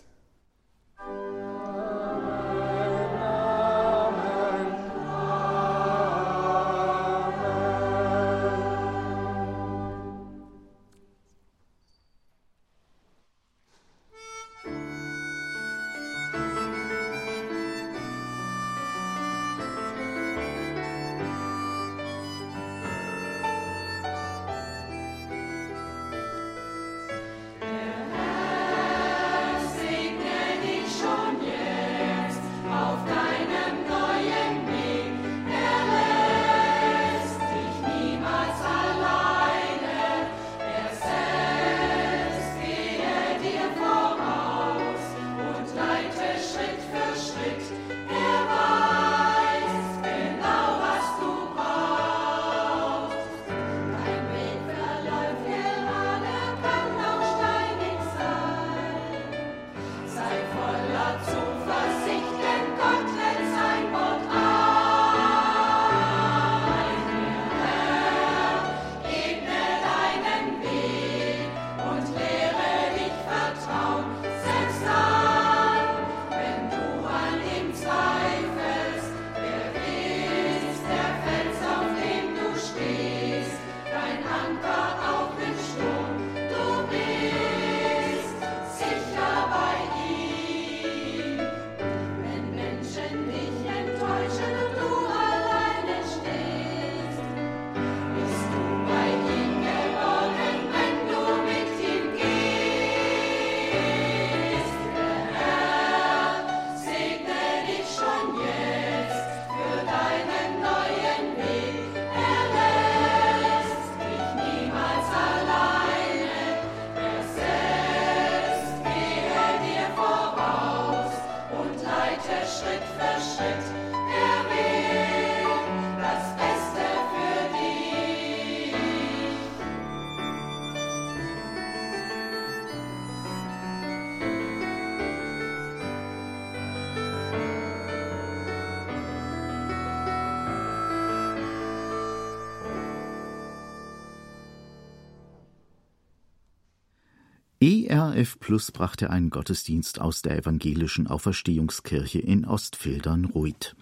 ERF 147.63 148.39
Plus 148.39 148.71
brachte 148.71 149.11
einen 149.11 149.29
Gottesdienst 149.29 150.01
aus 150.01 150.23
der 150.23 150.35
evangelischen 150.35 151.05
Auferstehungskirche 151.05 152.17
in 152.17 152.43
Ostfildern-Ruid. 152.43 153.75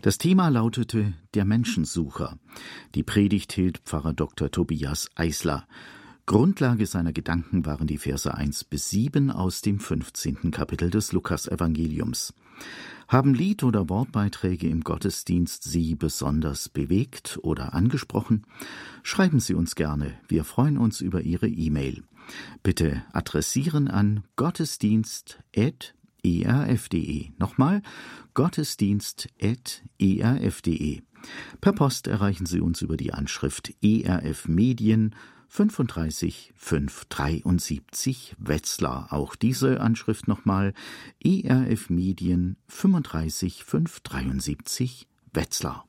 Das 0.00 0.16
Thema 0.16 0.48
lautete 0.48 1.12
Der 1.34 1.44
Menschensucher. 1.44 2.38
Die 2.94 3.02
Predigt 3.02 3.52
hielt 3.52 3.80
Pfarrer 3.84 4.14
Dr. 4.14 4.50
Tobias 4.50 5.10
Eisler. 5.14 5.68
Grundlage 6.24 6.86
seiner 6.86 7.12
Gedanken 7.12 7.66
waren 7.66 7.86
die 7.86 7.98
Verse 7.98 8.34
1 8.34 8.64
bis 8.64 8.88
7 8.88 9.30
aus 9.30 9.60
dem 9.60 9.78
15. 9.78 10.50
Kapitel 10.50 10.88
des 10.88 11.12
Lukasevangeliums. 11.12 12.32
Haben 13.08 13.34
Lied 13.34 13.62
oder 13.62 13.90
Wortbeiträge 13.90 14.68
im 14.68 14.80
Gottesdienst 14.80 15.64
Sie 15.64 15.96
besonders 15.96 16.70
bewegt 16.70 17.38
oder 17.42 17.74
angesprochen? 17.74 18.46
Schreiben 19.02 19.40
Sie 19.40 19.52
uns 19.52 19.74
gerne. 19.74 20.14
Wir 20.28 20.44
freuen 20.44 20.78
uns 20.78 21.02
über 21.02 21.20
Ihre 21.20 21.48
E-Mail. 21.48 22.04
Bitte 22.62 23.02
adressieren 23.12 23.88
an 23.88 24.24
gottesdienst.erf.de. 24.36 27.30
Nochmal 27.38 27.82
gottesdienst.erf.de. 28.34 31.02
Per 31.60 31.72
Post 31.72 32.06
erreichen 32.06 32.46
Sie 32.46 32.60
uns 32.60 32.80
über 32.82 32.96
die 32.96 33.12
Anschrift 33.12 33.74
ERF 33.82 34.46
Medien 34.48 35.14
35 35.48 36.52
573 36.56 38.36
Wetzlar. 38.38 39.12
Auch 39.12 39.34
diese 39.34 39.80
Anschrift 39.80 40.28
nochmal 40.28 40.74
ERF 41.22 41.90
Medien 41.90 42.56
35 42.68 43.64
573 43.64 45.08
Wetzlar. 45.32 45.87